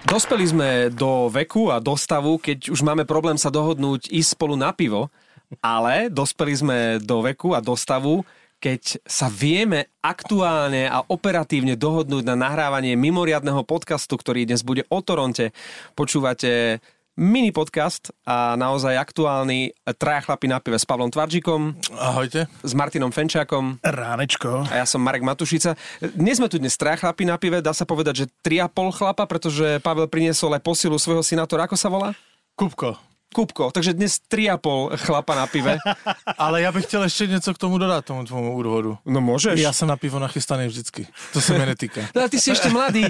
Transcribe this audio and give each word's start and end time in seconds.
Dospeli 0.00 0.48
sme 0.48 0.88
do 0.88 1.28
veku 1.28 1.68
a 1.68 1.76
do 1.76 1.92
stavu, 1.92 2.40
keď 2.40 2.72
už 2.72 2.80
máme 2.80 3.04
problém 3.04 3.36
sa 3.36 3.52
dohodnúť 3.52 4.08
ísť 4.08 4.32
spolu 4.32 4.56
na 4.56 4.72
pivo, 4.72 5.12
ale 5.60 6.08
dospeli 6.08 6.54
sme 6.56 6.78
do 7.04 7.20
veku 7.20 7.52
a 7.52 7.60
do 7.60 7.76
stavu, 7.76 8.24
keď 8.60 9.00
sa 9.04 9.28
vieme 9.28 9.92
aktuálne 10.00 10.88
a 10.88 11.04
operatívne 11.04 11.76
dohodnúť 11.76 12.24
na 12.24 12.36
nahrávanie 12.36 12.96
mimoriadného 12.96 13.64
podcastu, 13.64 14.16
ktorý 14.16 14.48
dnes 14.48 14.64
bude 14.64 14.88
o 14.88 15.00
Toronte. 15.04 15.52
Počúvate 15.96 16.80
mini 17.20 17.52
podcast 17.52 18.08
a 18.24 18.56
naozaj 18.56 18.96
aktuálny 18.96 19.76
Traja 20.00 20.24
chlapi 20.24 20.48
na 20.48 20.56
pive 20.56 20.80
s 20.80 20.88
Pavlom 20.88 21.12
Tvaržikom. 21.12 21.76
Ahojte. 22.00 22.48
S 22.64 22.72
Martinom 22.72 23.12
Fenčákom. 23.12 23.76
Ránečko. 23.84 24.64
A 24.72 24.80
ja 24.80 24.86
som 24.88 25.04
Marek 25.04 25.20
Matušica. 25.20 25.76
Dnes 26.00 26.40
sme 26.40 26.48
tu 26.48 26.56
dnes 26.56 26.72
Traja 26.80 27.04
chlapi 27.04 27.28
na 27.28 27.36
pive, 27.36 27.60
dá 27.60 27.76
sa 27.76 27.84
povedať, 27.84 28.24
že 28.24 28.26
3,5 28.40 28.96
chlapa, 28.96 29.28
pretože 29.28 29.84
Pavel 29.84 30.08
priniesol 30.08 30.56
aj 30.56 30.64
posilu 30.64 30.96
svojho 30.96 31.20
synátora. 31.20 31.68
Ako 31.68 31.76
sa 31.76 31.92
volá? 31.92 32.16
Kupko. 32.56 33.09
Kupko, 33.30 33.70
takže 33.70 33.94
dnes 33.94 34.18
3,5 34.26 34.98
chlapa 35.06 35.38
na 35.38 35.46
pive. 35.46 35.78
Ale 36.42 36.62
ja 36.62 36.72
bych 36.72 36.84
chtěl 36.84 37.02
ještě 37.02 37.26
něco 37.26 37.54
k 37.54 37.58
tomu 37.58 37.78
dodat, 37.78 38.04
tomu 38.04 38.24
tvomu 38.24 38.58
úvodu. 38.58 38.98
No 39.06 39.22
môžeš. 39.22 39.54
Ja 39.54 39.70
som 39.70 39.86
na 39.86 39.94
pivo 39.94 40.18
nachystaný 40.18 40.66
vždycky. 40.66 41.06
To 41.30 41.38
sa 41.38 41.54
mi 41.54 41.62
netýka. 41.62 42.10
No, 42.18 42.26
ty 42.26 42.42
si 42.42 42.50
ešte 42.50 42.68
mladý. 42.74 43.06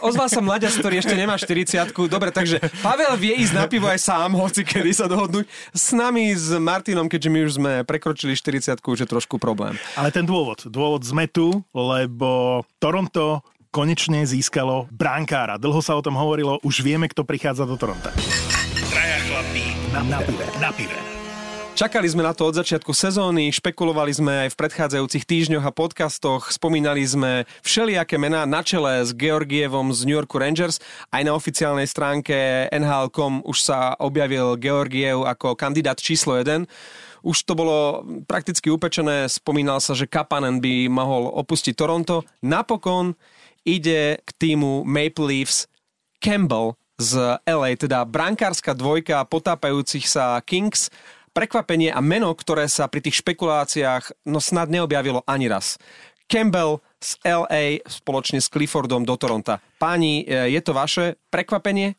Ozval 0.00 0.32
sa 0.32 0.40
mladiac, 0.40 0.72
ktorý 0.80 1.04
ešte 1.04 1.12
nemá 1.12 1.36
40 1.36 1.92
Dobre, 2.08 2.32
takže 2.32 2.56
Pavel 2.80 3.14
vie 3.20 3.36
ísť 3.36 3.54
na 3.54 3.64
pivo 3.68 3.84
aj 3.84 4.00
sám, 4.00 4.32
hoci 4.32 4.64
kedy 4.64 4.90
sa 4.96 5.04
dohodnúť. 5.04 5.44
S 5.76 5.92
nami, 5.92 6.32
s 6.32 6.56
Martinom, 6.56 7.06
keďže 7.06 7.28
my 7.28 7.38
už 7.44 7.52
sme 7.60 7.72
prekročili 7.84 8.32
40 8.32 8.80
už 8.80 9.04
je 9.04 9.08
trošku 9.08 9.36
problém. 9.36 9.76
Ale 9.94 10.08
ten 10.08 10.24
dôvod, 10.24 10.64
dôvod 10.72 11.04
sme 11.04 11.28
tu, 11.28 11.60
lebo 11.76 12.64
Toronto 12.80 13.44
konečne 13.68 14.24
získalo 14.24 14.88
bránkára. 14.88 15.60
Dlho 15.60 15.84
sa 15.84 15.94
o 15.94 16.02
tom 16.02 16.16
hovorilo, 16.16 16.56
už 16.64 16.80
vieme, 16.80 17.06
kto 17.06 17.22
prichádza 17.22 17.68
do 17.68 17.76
Toronta. 17.76 18.10
Na, 19.98 20.04
na 20.06 20.20
pive. 20.22 20.46
Na 20.62 20.70
pive. 20.70 20.94
Čakali 21.74 22.06
sme 22.06 22.22
na 22.22 22.30
to 22.30 22.46
od 22.46 22.54
začiatku 22.54 22.94
sezóny, 22.94 23.50
špekulovali 23.50 24.14
sme 24.14 24.46
aj 24.46 24.54
v 24.54 24.58
predchádzajúcich 24.62 25.26
týždňoch 25.26 25.66
a 25.66 25.74
podcastoch, 25.74 26.54
spomínali 26.54 27.02
sme 27.02 27.50
všelijaké 27.66 28.14
mená 28.14 28.46
na 28.46 28.62
čele 28.62 29.02
s 29.02 29.10
Georgievom 29.10 29.90
z 29.90 30.06
New 30.06 30.14
Yorku 30.14 30.38
Rangers. 30.38 30.78
Aj 31.10 31.26
na 31.26 31.34
oficiálnej 31.34 31.90
stránke 31.90 32.70
NHL.com 32.70 33.42
už 33.42 33.58
sa 33.58 33.98
objavil 33.98 34.54
Georgiev 34.62 35.26
ako 35.26 35.58
kandidát 35.58 35.98
číslo 35.98 36.38
1. 36.38 36.70
Už 37.26 37.42
to 37.42 37.58
bolo 37.58 38.06
prakticky 38.30 38.70
upečené, 38.70 39.26
spomínal 39.26 39.82
sa, 39.82 39.98
že 39.98 40.06
Kapanen 40.06 40.62
by 40.62 40.86
mohol 40.86 41.26
opustiť 41.42 41.74
Toronto. 41.74 42.22
Napokon 42.46 43.18
ide 43.66 44.22
k 44.22 44.30
týmu 44.38 44.86
Maple 44.86 45.26
Leafs 45.26 45.66
Campbell 46.22 46.78
z 46.98 47.38
LA, 47.46 47.78
teda 47.78 48.02
brankárska 48.02 48.74
dvojka 48.74 49.22
potápajúcich 49.30 50.04
sa 50.10 50.42
Kings. 50.42 50.90
Prekvapenie 51.30 51.94
a 51.94 52.02
meno, 52.02 52.34
ktoré 52.34 52.66
sa 52.66 52.90
pri 52.90 52.98
tých 52.98 53.22
špekuláciách 53.22 54.26
no 54.26 54.42
snad 54.42 54.66
neobjavilo 54.66 55.22
ani 55.22 55.46
raz. 55.46 55.78
Campbell 56.26 56.82
z 56.98 57.14
LA 57.22 57.78
spoločne 57.86 58.42
s 58.42 58.50
Cliffordom 58.50 59.06
do 59.06 59.14
Toronta. 59.14 59.62
Páni, 59.78 60.26
e, 60.26 60.50
je 60.50 60.60
to 60.60 60.74
vaše 60.74 61.14
prekvapenie? 61.30 61.94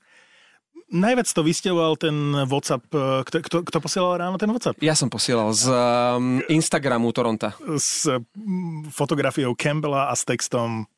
Najviac 0.90 1.30
to 1.30 1.46
vystieloval 1.46 1.96
ten 1.96 2.34
WhatsApp. 2.50 2.84
eh, 2.92 3.22
Kto, 3.24 3.38
kto, 3.46 3.58
kto 3.62 3.78
posielal 3.78 4.20
ráno 4.20 4.36
ten 4.42 4.50
WhatsApp? 4.50 4.82
Ja 4.82 4.98
som 4.98 5.08
posielal 5.08 5.54
z 5.54 5.70
um, 5.70 6.42
Instagramu 6.50 7.14
Toronta. 7.14 7.54
S 7.78 8.10
mm, 8.10 8.90
fotografiou 8.92 9.54
Campbella 9.54 10.10
a 10.10 10.14
s 10.18 10.26
textom 10.26 10.90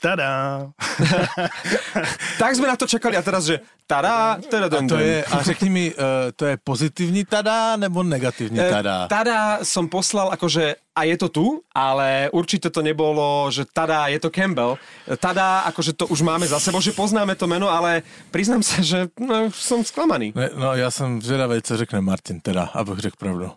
Tada! 0.00 0.30
Tak 2.38 2.54
sme 2.54 2.70
na 2.70 2.78
to 2.78 2.86
čakali 2.86 3.18
a 3.18 3.22
teraz, 3.22 3.50
že 3.50 3.58
tada, 3.82 4.38
teda 4.38 4.70
A 4.70 4.86
to 4.86 4.94
je, 4.94 5.26
a 5.26 5.42
řekni 5.42 5.70
mi, 5.70 5.84
uh, 5.90 6.30
to 6.36 6.46
je 6.46 6.54
pozitivní 6.54 7.26
tada 7.26 7.74
nebo 7.74 8.06
negativní 8.06 8.58
tada? 8.58 9.10
Tada 9.10 9.66
som 9.66 9.90
poslal 9.90 10.30
akože 10.30 10.78
a 10.94 11.02
je 11.02 11.16
to 11.18 11.28
tu, 11.28 11.46
ale 11.74 12.30
určite 12.30 12.70
to 12.70 12.82
nebolo, 12.82 13.50
že 13.50 13.66
tada, 13.66 14.06
je 14.06 14.22
to 14.22 14.30
Campbell. 14.30 14.78
Tada, 15.18 15.66
akože 15.66 15.98
to 15.98 16.06
už 16.06 16.22
máme 16.22 16.46
za 16.46 16.62
sebou, 16.62 16.78
že 16.78 16.94
poznáme 16.94 17.34
to 17.34 17.50
meno, 17.50 17.66
ale 17.66 18.02
priznám 18.30 18.62
sa, 18.62 18.82
že 18.82 19.10
no, 19.18 19.50
som 19.50 19.82
sklamaný. 19.82 20.30
Ne, 20.34 20.50
no, 20.54 20.74
já 20.74 20.90
jsem 20.90 21.22
zvědavý, 21.22 21.62
co 21.62 21.76
řekne 21.76 22.00
Martin, 22.00 22.40
teda, 22.40 22.70
abych 22.74 22.98
řekl 22.98 23.16
pravdu. 23.18 23.50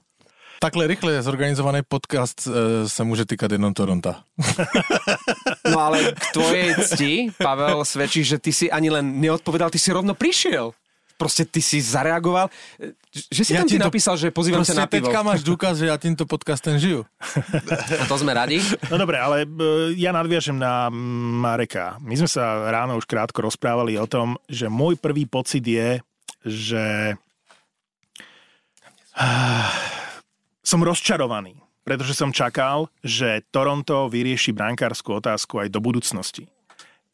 Takhle 0.62 0.88
rychle 0.88 1.22
zorganizovaný 1.22 1.82
podcast 1.88 2.48
se 2.88 3.04
může 3.04 3.26
týkat 3.26 3.52
jenom 3.52 3.74
Toronta. 3.74 4.24
No 5.72 5.80
ale 5.80 6.14
k 6.14 6.26
tvojej 6.34 6.76
cti, 6.76 7.34
Pavel, 7.34 7.86
svedčí, 7.86 8.22
že 8.24 8.38
ty 8.38 8.54
si 8.54 8.70
ani 8.70 8.94
len 8.94 9.18
neodpovedal, 9.18 9.74
ty 9.74 9.82
si 9.82 9.90
rovno 9.90 10.14
prišiel. 10.14 10.70
Proste 11.18 11.46
ty 11.50 11.62
si 11.62 11.82
zareagoval, 11.82 12.50
že 13.30 13.42
si 13.42 13.54
Ja 13.54 13.66
tam 13.66 13.74
ty 13.74 13.78
napísal, 13.82 14.18
že 14.22 14.30
pozývam 14.30 14.62
ťa 14.62 14.74
na 14.74 14.90
pivo. 14.90 15.10
teďka 15.10 15.22
máš 15.26 15.42
důkaz, 15.42 15.78
že 15.78 15.86
já 15.86 15.98
tímto 15.98 16.26
podcastem 16.26 16.78
žiju. 16.78 17.06
A 18.02 18.06
to 18.06 18.18
sme 18.18 18.34
radi. 18.34 18.62
No 18.90 18.98
dobre, 18.98 19.18
ale 19.18 19.46
e, 19.46 19.98
ja 19.98 20.14
nadviažem 20.14 20.58
na 20.58 20.90
Mareka. 20.94 21.98
My 22.02 22.18
sme 22.22 22.30
sa 22.30 22.70
ráno 22.70 22.98
už 23.02 23.06
krátko 23.10 23.42
rozprávali 23.46 23.98
o 23.98 24.06
tom, 24.06 24.38
že 24.46 24.70
môj 24.70 24.98
prvý 24.98 25.26
pocit 25.26 25.66
je, 25.66 26.02
že 26.46 27.18
som 30.62 30.86
rozčarovaný, 30.86 31.58
pretože 31.84 32.14
som 32.14 32.30
čakal, 32.34 32.90
že 33.02 33.46
Toronto 33.50 34.08
vyrieši 34.08 34.54
brankárskú 34.54 35.18
otázku 35.18 35.62
aj 35.62 35.74
do 35.74 35.82
budúcnosti. 35.82 36.50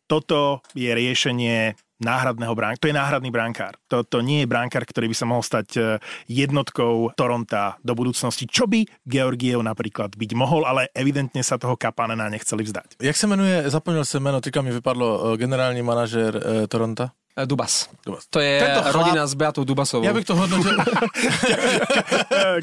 Toto 0.07 0.63
je 0.71 0.87
riešenie 0.87 1.75
náhradného 1.97 2.53
bránka. 2.53 2.81
To 2.85 2.89
je 2.89 2.95
náhradný 2.95 3.29
bránkár. 3.33 3.73
To, 3.89 4.05
to 4.05 4.21
nie 4.21 4.45
je 4.45 4.47
bránkár, 4.49 4.85
ktorý 4.85 5.09
by 5.09 5.15
sa 5.17 5.25
mohol 5.25 5.43
stať 5.43 5.67
e, 5.75 5.81
jednotkou 6.29 7.09
Toronta 7.17 7.75
do 7.81 7.97
budúcnosti. 7.97 8.45
Čo 8.45 8.69
by 8.69 8.85
Georgiev 9.03 9.65
napríklad 9.65 10.13
byť 10.13 10.31
mohol, 10.37 10.63
ale 10.69 10.93
evidentne 10.93 11.41
sa 11.41 11.57
toho 11.57 11.73
Kapanena 11.73 12.29
nechceli 12.29 12.63
vzdať. 12.63 13.01
Jak 13.01 13.17
se 13.17 13.27
jmenuje, 13.27 13.69
zapomněl 13.69 14.05
jsem 14.05 14.23
jméno, 14.23 14.41
teďka 14.41 14.61
mi 14.61 14.71
vypadlo 14.71 15.33
eh, 15.33 15.37
generální 15.37 15.81
manažer 15.81 16.37
eh, 16.37 16.67
Toronta. 16.67 17.11
E, 17.37 17.45
Dubas. 17.45 17.85
Dubas. 18.01 18.25
To 18.33 18.41
je 18.41 18.57
Tento 18.57 18.81
chlap- 18.81 18.95
rodina 18.97 19.21
s 19.27 19.33
Beatou 19.37 19.61
Dubasovou. 19.63 20.03
Já 20.05 20.13
bych 20.13 20.25
to 20.25 20.35
hodnotil, 20.35 20.73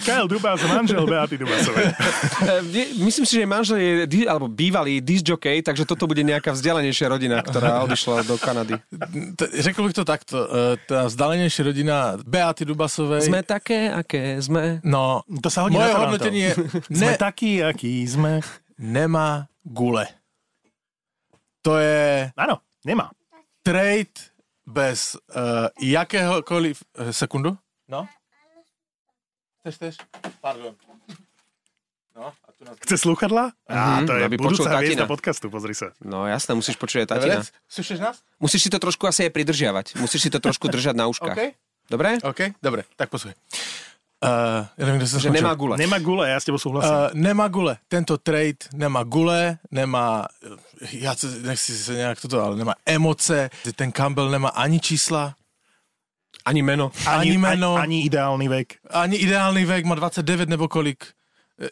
Kyle 0.05 0.29
Dubas, 0.29 0.59
manžel 0.67 1.07
Beaty 1.07 1.39
Dubasovej. 1.39 1.87
E, 1.87 2.63
Myslím 2.99 3.27
si, 3.27 3.37
že 3.39 3.47
manžel 3.47 3.77
je, 3.79 4.27
alebo 4.27 4.49
bývalý 4.51 4.99
disc 5.01 5.23
jockey, 5.23 5.63
takže 5.63 5.87
toto 5.87 6.07
bude 6.07 6.27
nejaká 6.27 6.51
vzdialenejšia 6.53 7.07
rodina, 7.09 7.39
ktorá 7.39 7.87
odišla 7.87 8.27
do 8.27 8.35
Kanady. 8.35 8.75
řekl 9.63 9.85
bych 9.85 9.95
to 9.95 10.05
takto, 10.05 10.37
ta 10.89 11.07
vzdálenější 11.07 11.63
rodina 11.63 12.19
Beaty 12.27 12.65
Dubasovej. 12.65 13.23
Sme 13.31 13.43
také, 13.47 13.95
aké 13.95 14.43
sme. 14.43 14.83
No, 14.83 15.23
To 15.43 15.49
sa 15.51 15.63
hodí 15.63 15.79
moje 15.79 15.95
hodnotení 15.95 16.41
je, 16.41 16.53
Sme 16.91 17.15
ne, 17.15 17.17
takí, 17.17 17.63
akí 17.63 18.03
sme. 18.11 18.43
nemá 18.75 19.47
gule. 19.63 20.07
To 21.63 21.79
je 21.79 22.29
Áno, 22.37 22.61
nemá. 22.85 23.09
trade 23.65 24.34
bez 24.65 25.17
uh, 25.33 25.69
jakéhokoliv... 25.77 26.77
Uh, 26.97 27.13
sekundu? 27.13 27.57
No? 27.89 28.09
Chceš, 29.61 29.75
chceš? 29.77 29.95
Pardon. 30.41 30.73
No, 32.15 32.31
a 32.31 32.49
tu 32.55 32.63
nás... 32.63 32.79
Chce 32.79 32.97
slúchadla? 33.01 33.51
Á, 33.67 34.01
Mhm, 34.01 34.07
to 34.07 34.13
je 34.15 34.27
budúca 34.39 34.71
hviezda 34.79 35.05
podcastu, 35.11 35.51
pozri 35.51 35.75
sa. 35.75 35.91
No 35.99 36.29
jasné, 36.31 36.55
musíš 36.55 36.79
počuť 36.79 37.05
aj 37.05 37.09
tatina. 37.11 37.41
Slyšíš 37.67 37.99
nás? 37.99 38.23
Musíš 38.39 38.69
si 38.69 38.71
to 38.71 38.79
trošku 38.79 39.03
asi 39.11 39.27
aj 39.27 39.35
pridržiavať. 39.35 39.99
Musíš 39.99 40.29
si 40.29 40.31
to 40.31 40.39
trošku 40.39 40.71
držať 40.71 40.95
na 40.95 41.11
uškách. 41.11 41.35
OK. 41.39 41.43
Dobre? 41.85 42.17
OK, 42.25 42.57
dobre, 42.65 42.89
tak 42.97 43.13
posluchaj. 43.13 43.37
Uh, 44.25 44.65
ja 44.79 44.83
neviem, 44.89 44.99
kde 45.05 45.09
som 45.13 45.21
Že 45.21 45.29
skončil. 45.29 45.37
nemá 45.45 45.53
gule. 45.55 45.75
Nemá 45.77 45.99
gule, 46.01 46.25
ja 46.33 46.41
s 46.41 46.45
tebou 46.49 46.57
súhlasím. 46.57 46.97
Uh, 46.97 47.13
nemá 47.13 47.45
gule. 47.53 47.77
Tento 47.93 48.17
trade 48.17 48.73
nemá 48.73 49.05
gule, 49.05 49.59
nemá, 49.69 50.25
já 50.93 51.13
se, 51.15 51.27
nechci 51.45 51.77
se 51.77 51.93
nějak 51.95 52.21
toto, 52.21 52.41
ale 52.43 52.57
nemá 52.57 52.75
emoce. 52.87 53.51
Ten 53.77 53.93
Campbell 53.93 54.31
nemá 54.31 54.49
ani 54.49 54.81
čísla, 54.81 55.35
Ani 56.45 56.63
meno. 56.63 56.93
ani 57.07 57.31
jméno. 57.39 57.75
Ani, 57.75 57.83
ani 57.83 57.99
ideálny 58.05 58.49
vek. 58.49 58.69
ani 58.91 59.17
ideální 59.17 59.65
věk, 59.65 59.85
má 59.85 59.95
29 59.95 60.49
nebo 60.49 60.69
kolik. 60.69 61.05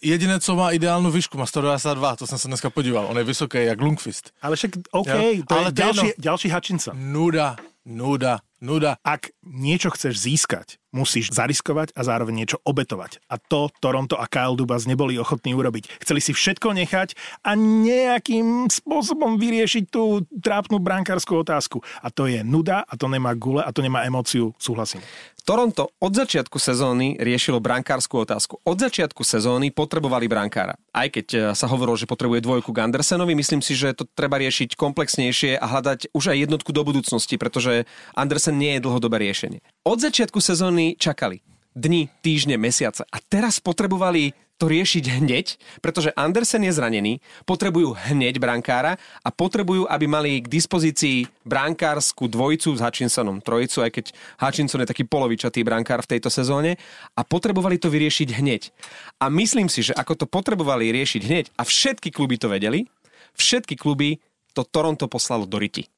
Jediné, 0.02 0.40
co 0.40 0.54
má 0.56 0.70
ideálnu 0.70 1.10
výšku, 1.10 1.38
má 1.38 1.46
192, 1.46 2.16
to 2.16 2.26
jsem 2.26 2.38
se 2.38 2.48
dneska 2.48 2.70
podíval. 2.70 3.06
On 3.10 3.18
je 3.18 3.24
vysoký, 3.24 3.64
jak 3.64 3.80
Lundqvist. 3.80 4.30
Ale 4.42 4.56
však 4.56 4.70
OK, 4.90 5.06
Jo, 5.06 5.42
to 5.48 5.54
ale 5.54 5.68
je 5.68 5.72
to 5.72 5.82
je 5.82 5.84
ďalší, 5.84 6.06
jedno. 6.06 6.22
ďalší 6.22 6.50
Hutchinson. 6.50 6.94
Nuda, 7.12 7.56
nuda, 7.84 8.40
Nuda. 8.62 8.94
Ak 9.02 9.34
niečo 9.42 9.90
chceš 9.90 10.22
získať, 10.22 10.78
musíš 10.94 11.34
zariskovať 11.34 11.98
a 11.98 12.06
zároveň 12.06 12.46
niečo 12.46 12.62
obetovať. 12.62 13.18
A 13.26 13.34
to 13.34 13.74
Toronto 13.82 14.14
a 14.14 14.30
Kyle 14.30 14.54
Dubas 14.54 14.86
neboli 14.86 15.18
ochotní 15.18 15.50
urobiť. 15.50 15.98
Chceli 15.98 16.22
si 16.22 16.30
všetko 16.30 16.70
nechať 16.70 17.18
a 17.42 17.58
nejakým 17.58 18.70
spôsobom 18.70 19.34
vyriešiť 19.34 19.90
tú 19.90 20.22
trápnu 20.30 20.78
brankárskú 20.78 21.42
otázku. 21.42 21.82
A 22.06 22.14
to 22.14 22.30
je 22.30 22.46
nuda 22.46 22.86
a 22.86 22.94
to 22.94 23.10
nemá 23.10 23.34
gule 23.34 23.66
a 23.66 23.74
to 23.74 23.82
nemá 23.82 24.06
emóciu. 24.06 24.54
Súhlasím. 24.62 25.02
Toronto 25.42 25.90
od 25.98 26.12
začiatku 26.14 26.54
sezóny 26.62 27.18
riešilo 27.18 27.58
brankárskú 27.58 28.22
otázku. 28.22 28.62
Od 28.62 28.78
začiatku 28.78 29.26
sezóny 29.26 29.74
potrebovali 29.74 30.30
brankára. 30.30 30.78
Aj 30.94 31.10
keď 31.10 31.26
e, 31.34 31.38
sa 31.58 31.66
hovorilo, 31.66 31.98
že 31.98 32.06
potrebuje 32.06 32.46
dvojku 32.46 32.70
Andersenovi, 32.70 33.34
myslím 33.34 33.58
si, 33.58 33.74
že 33.74 33.90
to 33.90 34.06
treba 34.14 34.38
riešiť 34.38 34.78
komplexnejšie 34.78 35.58
a 35.58 35.66
hľadať 35.66 36.14
už 36.14 36.30
aj 36.30 36.46
jednotku 36.46 36.70
do 36.70 36.86
budúcnosti, 36.86 37.34
pretože 37.42 37.90
Andersen 38.14 38.54
nie 38.54 38.78
je 38.78 38.84
dlhodobé 38.86 39.18
riešenie. 39.18 39.58
Od 39.82 39.98
začiatku 39.98 40.38
sezóny 40.38 40.94
čakali 40.94 41.42
dni, 41.72 42.08
týždne, 42.20 42.56
mesiace 42.60 43.04
a 43.08 43.18
teraz 43.20 43.60
potrebovali 43.60 44.36
to 44.62 44.70
riešiť 44.70 45.04
hneď, 45.18 45.46
pretože 45.82 46.14
Andersen 46.14 46.62
je 46.62 46.70
zranený, 46.70 47.18
potrebujú 47.42 47.98
hneď 47.98 48.38
brankára 48.38 48.94
a 49.26 49.34
potrebujú, 49.34 49.90
aby 49.90 50.06
mali 50.06 50.38
k 50.38 50.46
dispozícii 50.46 51.26
brankárskú 51.42 52.30
dvojicu 52.30 52.78
s 52.78 52.78
Hutchinsonom, 52.78 53.42
trojicu, 53.42 53.82
aj 53.82 53.90
keď 53.90 54.04
Hutchinson 54.38 54.86
je 54.86 54.90
taký 54.94 55.02
polovičatý 55.02 55.66
brankár 55.66 56.06
v 56.06 56.14
tejto 56.14 56.30
sezóne 56.30 56.78
a 57.18 57.26
potrebovali 57.26 57.74
to 57.74 57.90
vyriešiť 57.90 58.28
hneď. 58.38 58.70
A 59.18 59.26
myslím 59.34 59.66
si, 59.66 59.82
že 59.82 59.98
ako 59.98 60.22
to 60.22 60.26
potrebovali 60.30 60.94
riešiť 60.94 61.22
hneď 61.26 61.44
a 61.58 61.66
všetky 61.66 62.14
kluby 62.14 62.38
to 62.38 62.46
vedeli, 62.46 62.86
všetky 63.34 63.74
kluby 63.74 64.22
to 64.54 64.62
Toronto 64.62 65.10
poslalo 65.10 65.42
do 65.42 65.58
riti. 65.58 65.90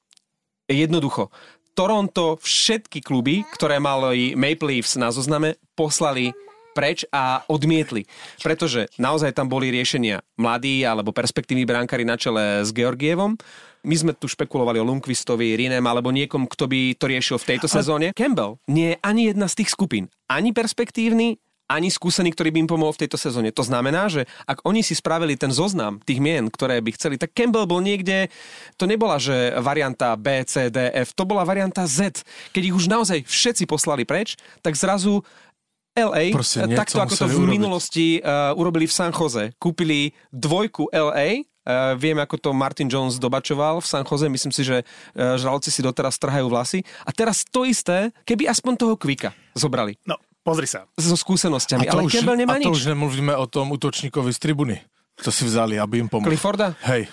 Jednoducho, 0.73 1.29
Toronto 1.75 2.39
všetky 2.39 3.03
kluby, 3.03 3.43
ktoré 3.51 3.83
mali 3.83 4.39
Maple 4.39 4.79
Leafs 4.79 4.95
na 4.95 5.11
zozname, 5.11 5.59
poslali 5.75 6.31
preč 6.75 7.03
a 7.11 7.43
odmietli. 7.51 8.07
Pretože 8.43 8.91
naozaj 8.99 9.35
tam 9.35 9.51
boli 9.51 9.75
riešenia 9.75 10.23
mladí 10.39 10.87
alebo 10.87 11.15
perspektívni 11.15 11.67
brankári 11.67 12.07
na 12.07 12.15
čele 12.15 12.63
s 12.63 12.75
Georgievom. 12.75 13.39
My 13.85 13.95
sme 14.01 14.17
tu 14.17 14.31
špekulovali 14.31 14.81
o 14.81 14.87
Lundqvistovi, 14.87 15.55
Rinem 15.61 15.85
alebo 15.85 16.09
niekom, 16.09 16.49
kto 16.49 16.65
by 16.71 16.97
to 16.97 17.05
riešil 17.05 17.37
v 17.37 17.49
tejto 17.55 17.69
sezóne. 17.69 18.17
Campbell 18.17 18.57
nie 18.71 18.95
je 18.95 18.97
ani 19.05 19.35
jedna 19.35 19.47
z 19.51 19.61
tých 19.61 19.71
skupín. 19.75 20.09
Ani 20.25 20.57
perspektívny, 20.57 21.37
ani 21.65 21.89
skúsený, 21.89 22.37
ktorý 22.37 22.53
by 22.53 22.59
im 22.65 22.71
pomohol 22.71 22.93
v 22.93 23.09
tejto 23.09 23.17
sezóne. 23.17 23.49
To 23.57 23.65
znamená, 23.65 24.13
že 24.13 24.29
ak 24.45 24.63
oni 24.69 24.85
si 24.85 24.93
spravili 24.93 25.33
ten 25.35 25.49
zoznam 25.49 25.97
tých 26.05 26.21
mien, 26.21 26.53
ktoré 26.53 26.79
by 26.85 26.93
chceli, 26.93 27.17
tak 27.17 27.33
Campbell 27.33 27.65
bol 27.65 27.81
niekde, 27.81 28.29
to 28.77 28.85
nebola, 28.85 29.17
že 29.17 29.57
varianta 29.65 30.13
B, 30.21 30.45
C, 30.45 30.69
D, 30.69 30.93
F, 30.93 31.17
to 31.17 31.25
bola 31.25 31.43
varianta 31.43 31.89
Z. 31.89 32.21
Keď 32.53 32.63
ich 32.69 32.77
už 32.77 32.87
naozaj 32.87 33.25
všetci 33.25 33.65
poslali 33.65 34.05
preč, 34.05 34.37
tak 34.61 34.77
zrazu 34.77 35.25
LA, 35.95 36.35
Proste 36.35 36.67
nie, 36.67 36.75
takto 36.75 36.99
to 36.99 37.05
ako 37.07 37.15
to 37.15 37.27
v 37.31 37.35
urobiť. 37.39 37.55
minulosti 37.55 38.07
uh, 38.19 38.51
urobili 38.59 38.91
v 38.91 38.95
San 38.95 39.15
Jose. 39.15 39.55
Kúpili 39.57 40.13
dvojku 40.31 40.93
LA, 40.93 41.49
Uh, 41.65 41.97
vieme, 41.97 42.21
ako 42.21 42.37
to 42.37 42.51
Martin 42.53 42.93
Jones 42.93 43.17
dobačoval 43.17 43.81
v 43.81 43.89
San 43.89 44.05
Jose. 44.05 44.29
Myslím 44.29 44.53
si, 44.53 44.69
že 44.69 44.85
uh, 44.85 45.41
žralci 45.41 45.73
si 45.73 45.81
doteraz 45.81 46.21
trhajú 46.21 46.53
vlasy. 46.53 46.85
A 47.09 47.11
teraz 47.17 47.41
to 47.49 47.65
isté, 47.65 48.13
keby 48.29 48.53
aspoň 48.53 48.73
toho 48.77 48.95
Kvika 49.01 49.33
zobrali 49.57 49.97
No, 50.05 50.21
pozri 50.45 50.69
sa. 50.69 50.85
so 50.95 51.17
skúsenosťami. 51.17 51.89
Ale 51.89 52.05
Campbell 52.07 52.37
nemá 52.37 52.55
a 52.55 52.63
to 52.63 52.71
nič. 52.71 52.85
už 52.85 52.93
nemluvíme 52.93 53.33
o 53.33 53.49
tom 53.49 53.73
útočníkovi 53.73 54.31
z 54.31 54.39
tribuny. 54.39 54.77
To 55.23 55.31
si 55.31 55.47
vzali, 55.47 55.79
aby 55.79 56.03
im 56.03 56.11
pomohli. 56.11 56.35
Clifforda? 56.35 56.75
Hej, 56.91 57.07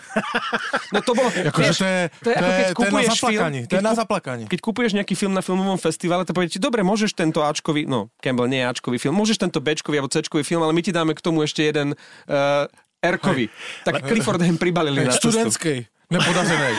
No 0.90 1.06
to 1.06 1.14
bolo... 1.14 1.30
akože 1.30 1.70
to 1.78 1.86
je, 1.86 2.02
to 2.26 2.30
je, 2.34 2.36
ako 2.36 2.50
keď 2.50 2.66
to 2.66 2.66
je 2.66 2.66
na 2.66 2.74
kupuješ 2.74 3.10
zaplakanie. 3.14 3.60
film, 3.62 3.70
To 3.70 3.76
je 3.78 3.86
na 3.86 3.94
zaplakanie. 3.94 4.46
Keď 4.50 4.60
kupuješ 4.60 4.92
nejaký 4.98 5.14
film 5.14 5.34
na 5.38 5.46
filmovom 5.46 5.78
festivale, 5.78 6.26
to 6.26 6.34
povie 6.34 6.50
ti, 6.50 6.58
dobre, 6.58 6.82
môžeš 6.82 7.14
tento 7.14 7.46
Ačkový, 7.46 7.86
no 7.86 8.10
Campbell 8.18 8.50
nie 8.50 8.66
je 8.66 8.68
Ačkový 8.74 8.98
film, 8.98 9.14
môžeš 9.14 9.38
tento 9.38 9.62
Bčkový 9.62 10.02
alebo 10.02 10.10
Cčkový 10.10 10.42
film, 10.42 10.66
ale 10.66 10.74
my 10.74 10.82
ti 10.82 10.90
dáme 10.90 11.14
k 11.14 11.22
tomu 11.22 11.46
ešte 11.46 11.62
jeden 11.62 11.94
uh, 11.94 12.66
R-kový. 13.06 13.54
Tak 13.86 14.02
Clifford 14.02 14.42
hem 14.42 14.58
pribalili 14.58 15.06
na 15.06 15.14
cestu. 15.14 15.30
Študentskej, 15.30 15.86
nepodařenej. 16.10 16.74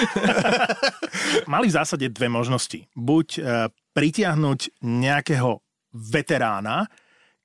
Mali 1.46 1.66
v 1.70 1.74
zásade 1.74 2.06
dve 2.10 2.28
možnosti. 2.30 2.86
Buď 2.94 3.26
e, 3.38 3.40
pritiahnuť 3.90 4.82
nejakého 4.82 5.58
veterána, 5.92 6.86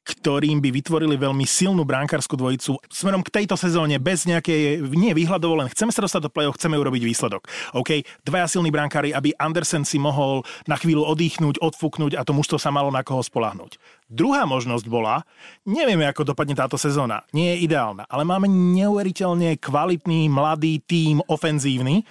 ktorým 0.07 0.63
by 0.63 0.71
vytvorili 0.71 1.19
veľmi 1.19 1.43
silnú 1.43 1.83
brankárskú 1.83 2.39
dvojicu 2.39 2.79
smerom 2.87 3.19
k 3.19 3.43
tejto 3.43 3.59
sezóne 3.59 3.99
bez 3.99 4.23
nejakej, 4.23 4.87
nie 4.95 5.11
výhľadovo, 5.11 5.59
len 5.59 5.67
chceme 5.67 5.91
sa 5.91 5.99
dostať 5.99 6.21
do 6.23 6.31
play-off, 6.31 6.55
chceme 6.55 6.79
urobiť 6.79 7.03
výsledok. 7.03 7.43
OK, 7.75 8.07
dvaja 8.23 8.47
silní 8.47 8.71
brankári, 8.71 9.11
aby 9.11 9.35
Andersen 9.35 9.83
si 9.83 9.99
mohol 9.99 10.47
na 10.63 10.79
chvíľu 10.79 11.03
oddychnúť, 11.03 11.59
odfúknuť 11.59 12.15
a 12.15 12.23
to 12.23 12.31
mužstvo 12.31 12.55
sa 12.55 12.71
malo 12.71 12.87
na 12.87 13.03
koho 13.03 13.19
spolahnuť. 13.19 13.75
Druhá 14.07 14.47
možnosť 14.47 14.87
bola, 14.87 15.27
nevieme, 15.67 16.07
ako 16.07 16.31
dopadne 16.31 16.55
táto 16.55 16.79
sezóna, 16.79 17.27
nie 17.35 17.51
je 17.51 17.67
ideálna, 17.67 18.07
ale 18.07 18.23
máme 18.23 18.47
neuveriteľne 18.47 19.59
kvalitný, 19.59 20.31
mladý 20.31 20.79
tím, 20.87 21.19
ofenzívny 21.27 22.07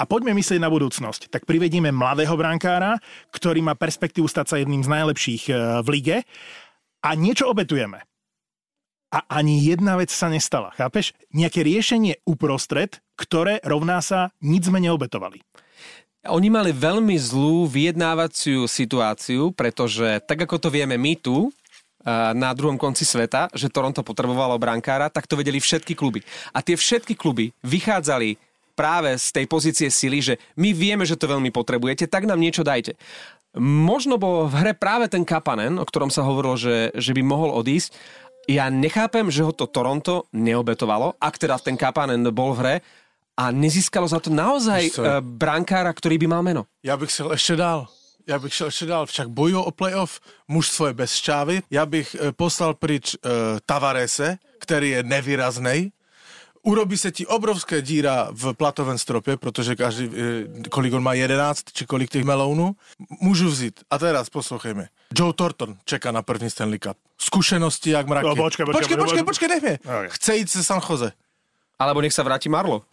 a 0.00 0.08
poďme 0.08 0.32
myslieť 0.32 0.56
na 0.56 0.72
budúcnosť. 0.72 1.28
Tak 1.28 1.44
privedieme 1.44 1.92
mladého 1.92 2.32
brankára, 2.40 2.96
ktorý 3.28 3.60
má 3.60 3.76
perspektívu 3.76 4.24
stať 4.24 4.46
sa 4.48 4.56
jedným 4.56 4.80
z 4.80 4.88
najlepších 4.88 5.42
eh, 5.52 5.84
v 5.84 5.88
lige 5.92 6.16
a 7.04 7.12
niečo 7.12 7.52
obetujeme. 7.52 8.00
A 9.12 9.22
ani 9.28 9.62
jedna 9.62 10.00
vec 10.00 10.10
sa 10.10 10.26
nestala, 10.32 10.72
chápeš? 10.74 11.12
Nejaké 11.30 11.62
riešenie 11.62 12.24
uprostred, 12.26 12.98
ktoré 13.14 13.62
rovná 13.62 14.02
sa 14.02 14.34
nic 14.42 14.66
sme 14.66 14.82
neobetovali. 14.82 15.38
Oni 16.24 16.48
mali 16.48 16.72
veľmi 16.72 17.14
zlú 17.20 17.68
vyjednávaciu 17.68 18.64
situáciu, 18.64 19.52
pretože 19.52 20.24
tak 20.24 20.48
ako 20.48 20.56
to 20.56 20.68
vieme 20.72 20.96
my 20.96 21.14
tu, 21.20 21.52
a 22.04 22.36
na 22.36 22.52
druhom 22.52 22.76
konci 22.76 23.04
sveta, 23.08 23.48
že 23.56 23.72
Toronto 23.72 24.04
potrebovalo 24.04 24.60
brankára, 24.60 25.08
tak 25.08 25.24
to 25.24 25.40
vedeli 25.40 25.56
všetky 25.56 25.96
kluby. 25.96 26.20
A 26.52 26.60
tie 26.60 26.76
všetky 26.76 27.16
kluby 27.16 27.56
vychádzali 27.64 28.36
práve 28.76 29.16
z 29.16 29.28
tej 29.32 29.46
pozície 29.48 29.88
sily, 29.88 30.20
že 30.20 30.34
my 30.60 30.76
vieme, 30.76 31.08
že 31.08 31.16
to 31.16 31.30
veľmi 31.30 31.48
potrebujete, 31.48 32.04
tak 32.04 32.28
nám 32.28 32.42
niečo 32.42 32.60
dajte. 32.60 32.98
Možno 33.60 34.18
bol 34.18 34.50
v 34.50 34.54
hre 34.60 34.72
práve 34.74 35.06
ten 35.06 35.22
Kapanen, 35.22 35.78
o 35.78 35.86
ktorom 35.86 36.10
sa 36.10 36.26
hovorilo, 36.26 36.58
že, 36.58 36.90
že 36.94 37.14
by 37.14 37.22
mohol 37.22 37.54
odísť. 37.54 37.94
Ja 38.50 38.68
nechápem, 38.68 39.30
že 39.30 39.46
ho 39.46 39.54
to 39.54 39.70
Toronto 39.70 40.28
neobetovalo, 40.34 41.16
ak 41.16 41.38
teda 41.38 41.56
ten 41.62 41.78
Kapanen 41.78 42.26
bol 42.34 42.52
v 42.52 42.60
hre 42.60 42.74
a 43.34 43.50
nezískalo 43.50 44.06
za 44.06 44.20
to 44.20 44.30
naozaj 44.30 44.94
uh, 44.94 45.18
brankára, 45.22 45.90
ktorý 45.90 46.18
by 46.22 46.26
mal 46.26 46.42
meno. 46.42 46.66
Já 46.82 46.96
bych 46.96 47.10
šel 47.10 47.32
ještě 47.32 47.56
dál. 47.56 47.86
Já 48.26 48.38
bych 48.38 48.54
šel 48.54 48.66
ještě 48.66 48.86
dál, 48.86 49.06
však 49.06 49.28
bojují 49.28 49.64
o 49.64 49.70
playoff, 49.70 50.20
mužstvo 50.48 50.86
je 50.86 50.92
bez 50.94 51.14
šťávy. 51.14 51.62
Já 51.70 51.86
bych 51.86 52.16
eh, 52.20 52.32
poslal 52.32 52.74
pryč 52.74 53.14
uh, 53.14 53.30
Tavarese, 53.66 54.38
který 54.58 54.90
je 54.90 55.02
nevýraznej. 55.02 55.90
Urobí 56.64 56.96
se 56.96 57.12
ti 57.12 57.26
obrovské 57.26 57.82
díra 57.82 58.28
v 58.32 58.52
platovém 58.52 58.98
stropě, 58.98 59.36
protože 59.36 59.76
každý, 59.76 60.08
eh, 60.08 60.68
kolik 60.70 60.94
on 60.94 61.02
má 61.02 61.14
11, 61.14 61.72
či 61.72 61.86
kolik 61.86 62.10
těch 62.10 62.24
melounů, 62.24 62.76
můžu 63.20 63.48
vzít. 63.48 63.80
A 63.90 63.98
teraz 63.98 64.30
poslouchejme. 64.30 64.88
Joe 65.18 65.32
Thornton 65.32 65.76
čeká 65.84 66.12
na 66.12 66.22
první 66.22 66.50
Stanley 66.50 66.78
Cup. 66.78 66.96
Zkušenosti 67.18 67.90
jak 67.90 68.06
mraky. 68.08 68.26
No, 68.26 68.36
počkej, 68.36 68.66
počkej, 68.66 68.96
počkej, 68.96 68.96
počkej, 68.96 69.22
počkej, 69.24 69.48
počkej, 69.48 69.70
nech. 69.70 69.80
Okay. 69.84 70.08
Chce 70.08 70.36
jít 70.36 70.50
se 70.50 70.64
San 70.64 70.80
Jose. 70.90 71.12
Alebo 71.78 72.00
nech 72.00 72.14
sa 72.14 72.22
vráti 72.22 72.46
Marlo. 72.48 72.86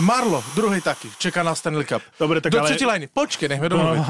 Marlo, 0.00 0.40
druhý 0.56 0.80
taky, 0.80 1.08
čeká 1.20 1.42
na 1.44 1.54
Stanley 1.54 1.84
Cup. 1.84 2.02
Dobre, 2.18 2.40
tak 2.40 2.52
Do 2.52 2.58
ale- 2.58 2.70
třetí 2.70 2.84
lajny. 2.84 3.06
Počkej, 3.12 3.48
nechme 3.48 3.68
domluvit. 3.68 4.02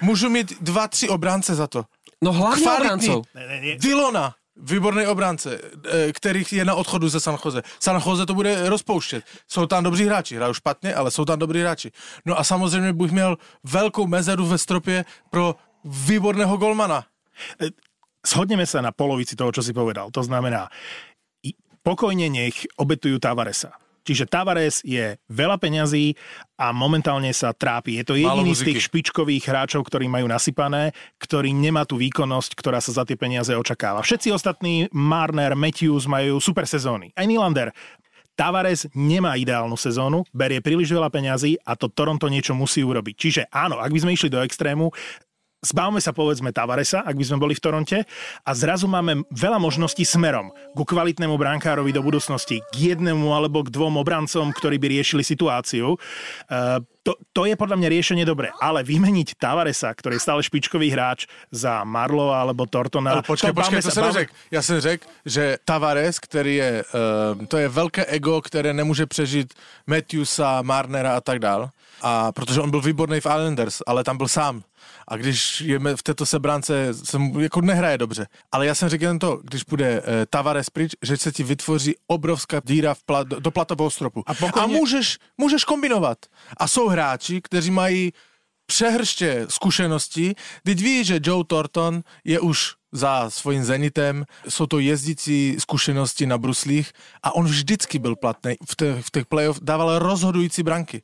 Můžu 0.00 0.28
mít 0.30 0.62
dva, 0.62 0.88
tři 0.88 1.08
obránce 1.08 1.54
za 1.54 1.66
to. 1.66 1.84
No 2.22 2.32
hlavne 2.32 2.76
obrancov. 2.76 3.26
Ne, 3.34 3.46
ne, 3.46 3.60
nie. 3.60 3.78
Dylona, 3.78 4.34
výborný 4.56 5.06
obránce, 5.06 5.58
eh, 5.58 6.12
který 6.12 6.44
je 6.52 6.64
na 6.64 6.74
odchodu 6.74 7.08
ze 7.08 7.20
San 7.20 7.38
Jose. 7.44 7.62
San 7.80 8.02
Jose 8.06 8.26
to 8.26 8.34
bude 8.34 8.68
rozpouštět. 8.68 9.24
Jsou 9.48 9.66
tam 9.66 9.84
dobří 9.84 10.04
hráči, 10.04 10.36
hrajou 10.36 10.54
špatně, 10.54 10.94
ale 10.94 11.10
jsou 11.10 11.24
tam 11.24 11.38
dobří 11.38 11.60
hráči. 11.60 11.92
No 12.24 12.38
a 12.38 12.44
samozřejmě 12.44 12.92
bych 12.92 13.12
měl 13.12 13.36
velkou 13.64 14.06
mezeru 14.06 14.46
ve 14.46 14.58
stropě 14.58 15.04
pro 15.30 15.54
výborného 15.84 16.56
golmana. 16.56 17.04
Shodneme 18.24 18.64
sa 18.64 18.80
na 18.80 18.88
polovici 18.88 19.36
toho, 19.36 19.52
čo 19.52 19.60
si 19.60 19.76
povedal. 19.76 20.08
To 20.08 20.24
znamená, 20.24 20.72
pokojne 21.84 22.32
nech 22.32 22.64
obetujú 22.80 23.20
Tavaresa. 23.20 23.76
Čiže 24.04 24.28
Tavares 24.28 24.84
je 24.84 25.16
veľa 25.32 25.56
peňazí 25.56 26.14
a 26.60 26.70
momentálne 26.70 27.32
sa 27.32 27.56
trápi. 27.56 27.98
Je 27.98 28.04
to 28.04 28.14
jediný 28.14 28.52
z 28.52 28.70
tých 28.70 28.84
špičkových 28.86 29.48
hráčov, 29.48 29.88
ktorí 29.88 30.06
majú 30.06 30.28
nasypané, 30.28 30.92
ktorý 31.18 31.56
nemá 31.56 31.88
tú 31.88 31.96
výkonnosť, 31.96 32.52
ktorá 32.54 32.78
sa 32.84 32.92
za 32.92 33.08
tie 33.08 33.16
peniaze 33.16 33.50
očakáva. 33.56 34.04
Všetci 34.04 34.28
ostatní, 34.30 34.92
Marner, 34.92 35.56
Matthews, 35.56 36.04
majú 36.04 36.38
super 36.38 36.68
sezóny. 36.68 37.10
Aj 37.16 37.24
Nylander. 37.24 37.72
Tavares 38.34 38.90
nemá 38.98 39.38
ideálnu 39.38 39.78
sezónu, 39.78 40.26
berie 40.34 40.58
príliš 40.58 40.90
veľa 40.90 41.06
peňazí 41.06 41.54
a 41.62 41.78
to 41.78 41.86
Toronto 41.86 42.26
niečo 42.26 42.50
musí 42.50 42.82
urobiť. 42.82 43.14
Čiže 43.14 43.42
áno, 43.46 43.78
ak 43.78 43.94
by 43.94 44.02
sme 44.02 44.14
išli 44.18 44.26
do 44.26 44.42
extrému, 44.42 44.90
zbavme 45.64 45.98
sa 45.98 46.12
povedzme 46.12 46.52
Tavaresa, 46.52 47.02
ak 47.02 47.16
by 47.16 47.24
sme 47.24 47.40
boli 47.40 47.56
v 47.56 47.64
Toronte 47.64 47.98
a 48.44 48.50
zrazu 48.52 48.84
máme 48.84 49.24
veľa 49.32 49.56
možností 49.56 50.04
smerom 50.04 50.52
ku 50.76 50.84
kvalitnému 50.84 51.34
brankárovi 51.40 51.90
do 51.90 52.04
budúcnosti, 52.04 52.60
k 52.70 52.94
jednému 52.94 53.32
alebo 53.32 53.64
k 53.64 53.72
dvom 53.72 53.96
obrancom, 53.96 54.52
ktorí 54.52 54.76
by 54.76 55.00
riešili 55.00 55.24
situáciu. 55.24 55.96
Uh, 56.46 56.84
to, 57.04 57.16
to 57.36 57.44
je 57.44 57.52
podľa 57.56 57.76
mňa 57.76 57.88
riešenie 57.92 58.24
dobre, 58.24 58.48
ale 58.60 58.80
vymeniť 58.80 59.36
Tavaresa, 59.36 59.92
ktorý 59.92 60.16
je 60.16 60.24
stále 60.24 60.40
špičkový 60.40 60.88
hráč 60.88 61.28
za 61.52 61.84
Marlo 61.84 62.32
alebo 62.32 62.64
Tortona. 62.64 63.20
Ale 63.20 63.24
počkej, 63.24 63.52
to 63.52 63.56
počkej, 63.60 63.80
to 63.84 63.92
sa 63.92 64.08
řek. 64.08 64.28
Ja 64.48 64.64
som 64.64 64.80
řekl, 64.80 65.04
že 65.24 65.60
Tavares, 65.64 66.16
ktorý 66.16 66.52
je, 66.56 66.70
uh, 66.80 67.36
to 67.48 67.56
je 67.60 67.68
veľké 67.68 68.08
ego, 68.08 68.40
ktoré 68.40 68.72
nemôže 68.72 69.04
prežiť 69.04 69.52
Matthewsa, 69.84 70.64
Marnera 70.64 71.16
a 71.16 71.24
tak 71.24 71.40
dál. 71.44 71.68
A 72.06 72.32
protože 72.32 72.60
on 72.60 72.70
byl 72.70 72.80
výborný 72.80 73.20
v 73.20 73.26
Islanders, 73.26 73.82
ale 73.86 74.04
tam 74.04 74.16
byl 74.16 74.28
sám 74.28 74.62
a 75.08 75.16
když 75.16 75.60
je 75.60 75.78
v 75.96 76.02
této 76.02 76.26
sebrance, 76.26 76.94
se 76.94 77.18
mu 77.18 77.40
jako 77.40 77.60
nehraje 77.60 77.98
dobře. 77.98 78.26
Ale 78.52 78.66
já 78.66 78.74
jsem 78.74 78.88
řekl 78.88 79.04
jen 79.04 79.18
to, 79.18 79.40
když 79.42 79.64
bude 79.64 80.00
uh, 80.00 80.06
Tavares 80.30 80.70
pryč, 80.70 80.92
že 81.02 81.16
se 81.16 81.32
ti 81.32 81.42
vytvoří 81.42 81.94
obrovská 82.06 82.60
díra 82.64 82.94
v 82.94 83.02
plat, 83.02 83.26
do 83.26 83.50
platového 83.50 83.90
stropu. 83.90 84.22
A, 84.26 84.34
pokojně... 84.34 84.64
a 84.64 84.78
můžeš, 84.78 85.18
můžeš 85.38 85.64
kombinovat. 85.64 86.18
A 86.56 86.68
jsou 86.68 86.88
hráči, 86.88 87.40
kteří 87.40 87.70
mají 87.70 88.12
přehrště 88.66 89.46
zkušeností. 89.48 90.34
Teď 90.62 90.80
ví, 90.80 91.04
že 91.04 91.20
Joe 91.22 91.44
Thornton 91.44 92.02
je 92.24 92.40
už 92.40 92.72
za 92.92 93.30
svojím 93.30 93.64
zenitem, 93.64 94.24
jsou 94.48 94.66
to 94.66 94.78
jezdící 94.78 95.56
zkušenosti 95.58 96.26
na 96.26 96.38
bruslích 96.38 96.92
a 97.22 97.34
on 97.34 97.44
vždycky 97.44 97.98
byl 97.98 98.16
platný 98.16 98.54
v 98.68 98.76
těch, 98.76 99.04
v 99.06 99.10
těch 99.10 99.26
playoff, 99.26 99.60
dával 99.62 99.98
rozhodující 99.98 100.62
branky. 100.62 101.02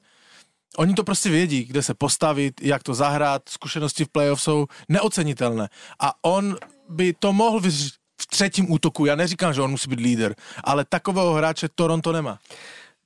Oni 0.76 0.94
to 0.94 1.04
prostě 1.04 1.30
vědí, 1.30 1.64
kde 1.64 1.82
se 1.82 1.94
postavit, 1.94 2.62
jak 2.62 2.82
to 2.82 2.94
zahrát, 2.94 3.42
zkušenosti 3.48 4.04
v 4.04 4.08
playoff 4.08 4.42
jsou 4.42 4.66
neocenitelné. 4.88 5.68
A 6.00 6.12
on 6.22 6.56
by 6.88 7.14
to 7.18 7.32
mohl 7.32 7.60
vyřešit 7.60 8.00
v 8.20 8.26
třetím 8.26 8.72
útoku. 8.72 9.06
Já 9.06 9.14
neříkám, 9.14 9.52
že 9.52 9.62
on 9.62 9.70
musí 9.70 9.90
být 9.90 10.00
líder, 10.00 10.34
ale 10.64 10.84
takového 10.84 11.32
hráče 11.32 11.68
Toronto 11.74 12.12
nemá. 12.12 12.38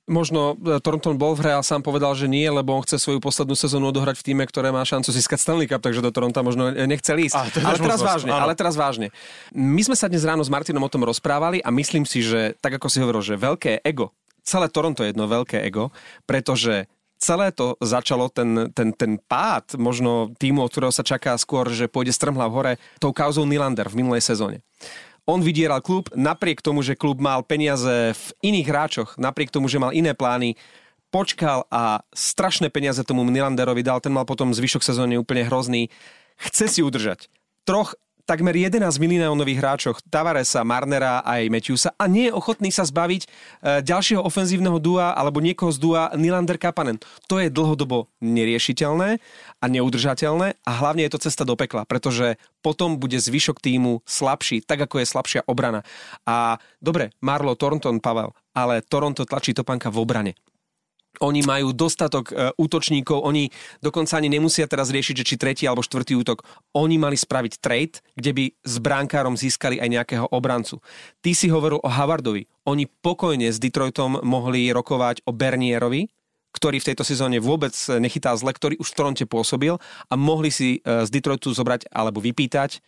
Možno 0.05 0.53
e, 0.53 0.77
Toronto 0.85 1.09
bol 1.17 1.33
v 1.33 1.41
hre 1.41 1.57
a 1.57 1.65
sám 1.65 1.81
povedal, 1.81 2.13
že 2.13 2.29
nie, 2.29 2.45
lebo 2.45 2.77
on 2.77 2.85
chce 2.85 3.01
svoju 3.01 3.17
poslednú 3.17 3.57
sezónu 3.57 3.89
odohrať 3.89 4.21
v 4.21 4.25
týme, 4.29 4.45
ktoré 4.45 4.69
má 4.69 4.85
šancu 4.85 5.09
získať 5.09 5.41
Stanley 5.41 5.65
Cup, 5.65 5.81
takže 5.81 5.97
do 5.97 6.13
Toronto 6.13 6.45
možno 6.45 6.69
nechce 6.69 7.09
ísť. 7.09 7.33
A, 7.33 7.73
ale 7.73 7.81
teraz 7.81 8.05
vážne, 8.05 8.29
áno. 8.29 8.45
ale 8.45 8.53
teraz 8.53 8.77
vážne. 8.77 9.09
My 9.49 9.81
sme 9.81 9.97
sa 9.97 10.05
dnes 10.05 10.21
ráno 10.21 10.45
s 10.45 10.51
Martinom 10.53 10.85
o 10.85 10.93
tom 10.93 11.01
rozprávali 11.01 11.57
a 11.65 11.73
myslím 11.73 12.05
si, 12.05 12.21
že 12.21 12.53
tak 12.61 12.77
ako 12.77 12.85
si 12.85 13.01
hovoril, 13.01 13.25
že 13.25 13.33
veľké 13.33 13.81
ego, 13.81 14.13
celé 14.45 14.69
Toronto 14.69 15.01
je 15.01 15.09
jedno 15.09 15.25
veľké 15.25 15.65
ego, 15.65 15.89
pretože 16.29 16.85
celé 17.25 17.49
to 17.49 17.73
začalo, 17.81 18.29
ten, 18.29 18.69
ten, 18.77 18.93
ten 18.93 19.17
pád 19.17 19.81
možno 19.81 20.29
týmu, 20.37 20.61
od 20.61 20.69
ktorého 20.69 20.93
sa 20.93 21.01
čaká 21.01 21.33
skôr, 21.41 21.73
že 21.73 21.89
pôjde 21.89 22.13
strmhla 22.13 22.45
v 22.45 22.53
hore, 22.53 22.73
tou 23.01 23.09
kauzou 23.09 23.49
Nylander 23.49 23.89
v 23.89 24.05
minulej 24.05 24.21
sezóne. 24.21 24.61
On 25.25 25.41
vydieral 25.41 25.81
klub, 25.81 26.13
napriek 26.13 26.61
tomu, 26.61 26.85
že 26.85 26.93
klub 26.93 27.17
mal 27.17 27.41
peniaze 27.41 28.13
v 28.13 28.25
iných 28.45 28.67
hráčoch, 28.69 29.09
napriek 29.17 29.49
tomu, 29.49 29.65
že 29.65 29.81
mal 29.81 29.89
iné 29.89 30.13
plány, 30.13 30.53
počkal 31.09 31.65
a 31.73 32.05
strašné 32.13 32.69
peniaze 32.69 33.01
tomu 33.01 33.25
Nylanderovi 33.25 33.81
dal, 33.81 33.97
ten 34.05 34.13
mal 34.13 34.29
potom 34.29 34.53
zvyšok 34.53 34.85
sezóny 34.85 35.17
úplne 35.17 35.49
hrozný. 35.49 35.89
Chce 36.37 36.69
si 36.69 36.85
udržať 36.85 37.25
troch 37.65 37.97
takmer 38.25 38.57
11 38.57 38.81
miliónových 38.97 39.61
hráčoch 39.61 39.97
Tavaresa, 40.09 40.65
Marnera 40.65 41.21
aj 41.21 41.47
Matthewsa 41.53 41.93
a 41.93 42.09
nie 42.09 42.27
je 42.27 42.33
ochotný 42.33 42.73
sa 42.73 42.81
zbaviť 42.83 43.21
e, 43.23 43.27
ďalšieho 43.85 44.25
ofenzívneho 44.25 44.81
dua 44.81 45.13
alebo 45.13 45.39
niekoho 45.39 45.69
z 45.69 45.77
dua 45.77 46.01
Nylander 46.17 46.57
Kapanen. 46.57 46.97
To 47.29 47.37
je 47.37 47.53
dlhodobo 47.53 48.09
neriešiteľné 48.25 49.21
a 49.61 49.65
neudržateľné 49.69 50.57
a 50.57 50.71
hlavne 50.81 51.05
je 51.05 51.13
to 51.13 51.23
cesta 51.23 51.45
do 51.45 51.53
pekla, 51.53 51.85
pretože 51.85 52.41
potom 52.65 52.97
bude 52.97 53.21
zvyšok 53.21 53.61
týmu 53.61 54.01
slabší, 54.09 54.65
tak 54.65 54.89
ako 54.89 55.05
je 55.05 55.05
slabšia 55.05 55.41
obrana. 55.45 55.85
A 56.25 56.57
dobre, 56.81 57.13
Marlo, 57.21 57.53
Thornton, 57.53 58.01
Pavel, 58.01 58.33
ale 58.57 58.81
Toronto 58.81 59.21
tlačí 59.23 59.53
topanka 59.53 59.93
v 59.93 60.01
obrane. 60.01 60.33
Oni 61.21 61.45
majú 61.45 61.71
dostatok 61.71 62.31
e, 62.31 62.51
útočníkov, 62.57 63.21
oni 63.21 63.51
dokonca 63.79 64.17
ani 64.17 64.31
nemusia 64.31 64.65
teraz 64.65 64.89
riešiť, 64.91 65.15
že 65.21 65.27
či 65.27 65.35
tretí 65.35 65.63
alebo 65.69 65.85
štvrtý 65.85 66.17
útok. 66.19 66.43
Oni 66.75 66.95
mali 66.97 67.15
spraviť 67.15 67.53
trade, 67.61 68.01
kde 68.15 68.31
by 68.33 68.45
s 68.63 68.75
bránkárom 68.81 69.35
získali 69.37 69.79
aj 69.79 69.89
nejakého 69.89 70.27
obrancu. 70.31 70.81
Ty 71.21 71.31
si 71.31 71.47
hovoril 71.51 71.79
o 71.79 71.89
Havardovi. 71.89 72.47
Oni 72.65 72.89
pokojne 72.89 73.53
s 73.53 73.61
Detroitom 73.61 74.23
mohli 74.25 74.73
rokovať 74.73 75.23
o 75.27 75.31
Bernierovi, 75.31 76.09
ktorý 76.55 76.79
v 76.79 76.87
tejto 76.91 77.03
sezóne 77.03 77.43
vôbec 77.43 77.75
nechytá 77.99 78.31
zle, 78.39 78.55
ktorý 78.55 78.79
už 78.79 78.95
v 78.95 78.97
Toronte 78.97 79.25
pôsobil 79.27 79.75
a 80.07 80.13
mohli 80.15 80.47
si 80.47 80.79
e, 80.79 81.03
z 81.03 81.09
Detroitu 81.11 81.51
zobrať 81.51 81.91
alebo 81.91 82.23
vypýtať 82.23 82.79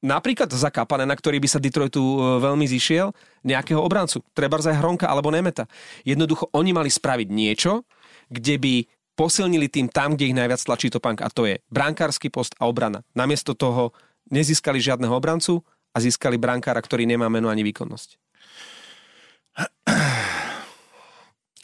napríklad 0.00 0.48
za 0.52 0.68
Kapanena, 0.72 1.12
ktorý 1.16 1.40
by 1.40 1.48
sa 1.48 1.62
Detroitu 1.62 2.00
e, 2.00 2.16
veľmi 2.40 2.66
zišiel, 2.66 3.12
nejakého 3.44 3.80
obrancu, 3.80 4.24
treba 4.32 4.60
aj 4.60 4.76
Hronka 4.76 5.06
alebo 5.08 5.32
Nemeta. 5.32 5.68
Jednoducho 6.04 6.48
oni 6.52 6.72
mali 6.76 6.90
spraviť 6.92 7.28
niečo, 7.28 7.84
kde 8.28 8.56
by 8.60 8.74
posilnili 9.16 9.68
tým 9.68 9.92
tam, 9.92 10.16
kde 10.16 10.32
ich 10.32 10.36
najviac 10.36 10.60
tlačí 10.64 10.88
pánk 10.88 11.20
a 11.20 11.28
to 11.28 11.44
je 11.44 11.60
brankársky 11.68 12.32
post 12.32 12.56
a 12.56 12.64
obrana. 12.64 13.04
Namiesto 13.12 13.52
toho 13.52 13.92
nezískali 14.32 14.80
žiadneho 14.80 15.12
obrancu 15.12 15.60
a 15.92 16.00
získali 16.00 16.40
brankára, 16.40 16.80
ktorý 16.80 17.04
nemá 17.04 17.28
meno 17.28 17.52
ani 17.52 17.60
výkonnosť. 17.66 18.16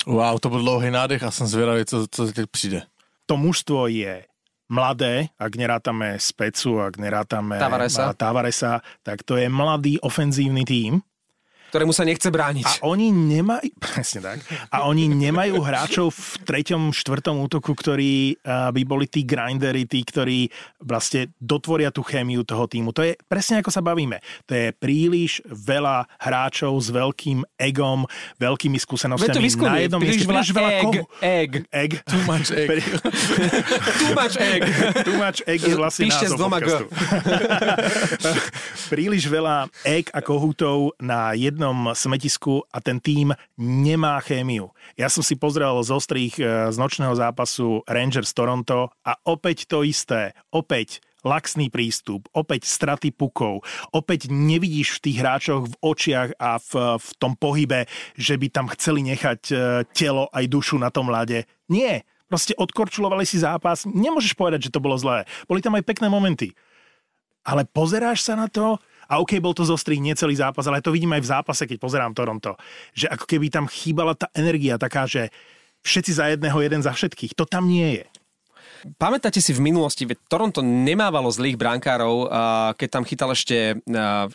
Wow, 0.06 0.38
to 0.38 0.52
bol 0.52 0.62
dlouhý 0.62 0.86
nádech 0.92 1.22
a 1.26 1.34
som 1.34 1.50
zvedavý, 1.50 1.82
co, 1.82 2.06
co 2.06 2.20
teď 2.32 2.46
přijde. 2.50 2.80
To 3.26 3.34
mužstvo 3.36 3.90
je 3.90 4.22
mladé, 4.68 5.30
ak 5.38 5.52
nerátame 5.56 6.18
Specu, 6.18 6.80
ak 6.82 6.99
nerátame 6.99 7.58
Tavaresa. 7.58 8.12
Tavaresa, 8.14 8.73
tak 9.02 9.23
to 9.23 9.37
je 9.37 9.49
mladý 9.49 10.00
ofenzívny 10.00 10.64
tím, 10.64 11.00
ktorému 11.70 11.92
sa 11.92 12.06
nechce 12.06 12.28
brániť. 12.30 12.80
A 12.82 12.88
oni 12.88 13.11
nemajú, 13.12 13.70
presne 13.85 14.20
tak, 14.23 14.38
a 14.73 14.87
oni 14.88 15.11
nemajú 15.11 15.61
hráčov 15.61 16.14
v 16.14 16.23
treťom, 16.46 16.90
štvrtom 16.94 17.37
útoku, 17.42 17.76
ktorí 17.76 18.40
by 18.46 18.82
boli 18.88 19.06
tí 19.06 19.23
grindery, 19.23 19.85
tí, 19.85 20.02
ktorí 20.02 20.49
vlastne 20.82 21.30
dotvoria 21.37 21.92
tú 21.92 22.00
chémiu 22.02 22.42
toho 22.42 22.66
týmu. 22.66 22.96
To 22.96 23.04
je 23.04 23.18
presne 23.28 23.61
ako 23.61 23.70
sa 23.73 23.82
bavíme. 23.82 24.23
To 24.49 24.52
je 24.54 24.73
príliš 24.73 25.44
veľa 25.49 26.08
hráčov 26.16 26.78
s 26.80 26.88
veľkým 26.88 27.44
egom, 27.58 28.08
veľkými 28.40 28.78
skúsenostiami. 28.80 29.37
to 29.37 29.66
na 29.66 29.80
jednom 29.82 30.00
príliš 30.00 30.25
mieste. 30.25 30.30
Príliš 30.30 30.50
veľa 30.54 30.70
egg, 30.70 30.94
egg. 31.20 31.52
egg. 31.73 31.92
Too 32.06 32.23
much 32.25 32.49
egg. 32.52 32.68
Too 34.00 34.12
much 34.14 34.37
egg. 34.38 34.62
Too 35.06 35.16
much 35.18 35.38
egg 35.44 35.61
je 35.64 35.75
vlastne 35.75 36.02
Píšte 36.06 36.26
názov 36.30 36.49
podcastu. 36.49 36.85
príliš 38.92 39.25
veľa 39.26 39.66
egg 39.82 40.12
a 40.14 40.20
kohútov 40.23 40.94
na 41.02 41.35
jednom 41.35 41.55
jednom 41.56 41.96
smetisku 41.96 42.68
a 42.68 42.84
ten 42.84 43.00
tým 43.00 43.32
nemá 43.56 44.20
chémiu. 44.20 44.76
Ja 45.00 45.08
som 45.08 45.25
si 45.25 45.40
pozrel 45.40 45.72
z 45.80 45.88
ostrých 45.88 46.34
e, 46.36 46.68
z 46.68 46.76
nočného 46.76 47.16
zápasu 47.16 47.80
Rangers 47.88 48.36
Toronto 48.36 48.92
a 49.00 49.16
opäť 49.25 49.64
to 49.64 49.80
isté. 49.80 50.36
Opäť 50.52 51.00
laxný 51.25 51.72
prístup, 51.72 52.28
opäť 52.36 52.68
straty 52.68 53.10
pukov, 53.10 53.64
opäť 53.90 54.28
nevidíš 54.28 55.00
v 55.00 55.10
tých 55.10 55.16
hráčoch 55.25 55.64
v 55.66 55.75
očiach 55.80 56.36
a 56.36 56.60
v, 56.60 57.00
v 57.00 57.08
tom 57.16 57.32
pohybe, 57.34 57.88
že 58.14 58.36
by 58.36 58.46
tam 58.52 58.68
chceli 58.76 59.00
nechať 59.16 59.40
e, 59.48 59.54
telo 59.96 60.28
aj 60.36 60.44
dušu 60.52 60.76
na 60.76 60.92
tom 60.92 61.08
ľade. 61.08 61.48
Nie, 61.72 62.04
proste 62.28 62.52
odkorčulovali 62.52 63.25
si 63.25 63.40
zápas, 63.40 63.88
nemôžeš 63.88 64.36
povedať, 64.36 64.68
že 64.68 64.75
to 64.76 64.84
bolo 64.84 65.00
zlé. 65.00 65.25
Boli 65.48 65.64
tam 65.64 65.75
aj 65.75 65.88
pekné 65.88 66.12
momenty. 66.12 66.52
Ale 67.46 67.62
pozeráš 67.64 68.26
sa 68.26 68.34
na 68.34 68.50
to, 68.50 68.74
a 69.06 69.22
OK, 69.22 69.38
bol 69.38 69.54
to 69.54 69.62
zostrý 69.62 70.02
nie 70.02 70.18
celý 70.18 70.34
zápas, 70.34 70.66
ale 70.66 70.82
to 70.82 70.90
vidím 70.90 71.14
aj 71.14 71.22
v 71.22 71.30
zápase, 71.30 71.62
keď 71.62 71.78
pozerám 71.78 72.10
Toronto. 72.10 72.58
Že 72.90 73.06
ako 73.14 73.24
keby 73.30 73.46
tam 73.54 73.70
chýbala 73.70 74.18
tá 74.18 74.26
energia 74.34 74.82
taká, 74.82 75.06
že 75.06 75.30
všetci 75.86 76.12
za 76.12 76.24
jedného, 76.34 76.58
jeden 76.58 76.82
za 76.82 76.90
všetkých. 76.90 77.38
To 77.38 77.46
tam 77.46 77.70
nie 77.70 78.02
je. 78.02 78.06
Pamätáte 79.00 79.40
si 79.40 79.56
v 79.56 79.64
minulosti, 79.64 80.04
veď 80.04 80.18
Toronto 80.28 80.61
nemávalo 80.61 81.33
zlých 81.33 81.56
brankárov, 81.56 82.28
keď 82.76 82.88
tam 82.88 83.04
chytal 83.09 83.30
ešte 83.33 83.80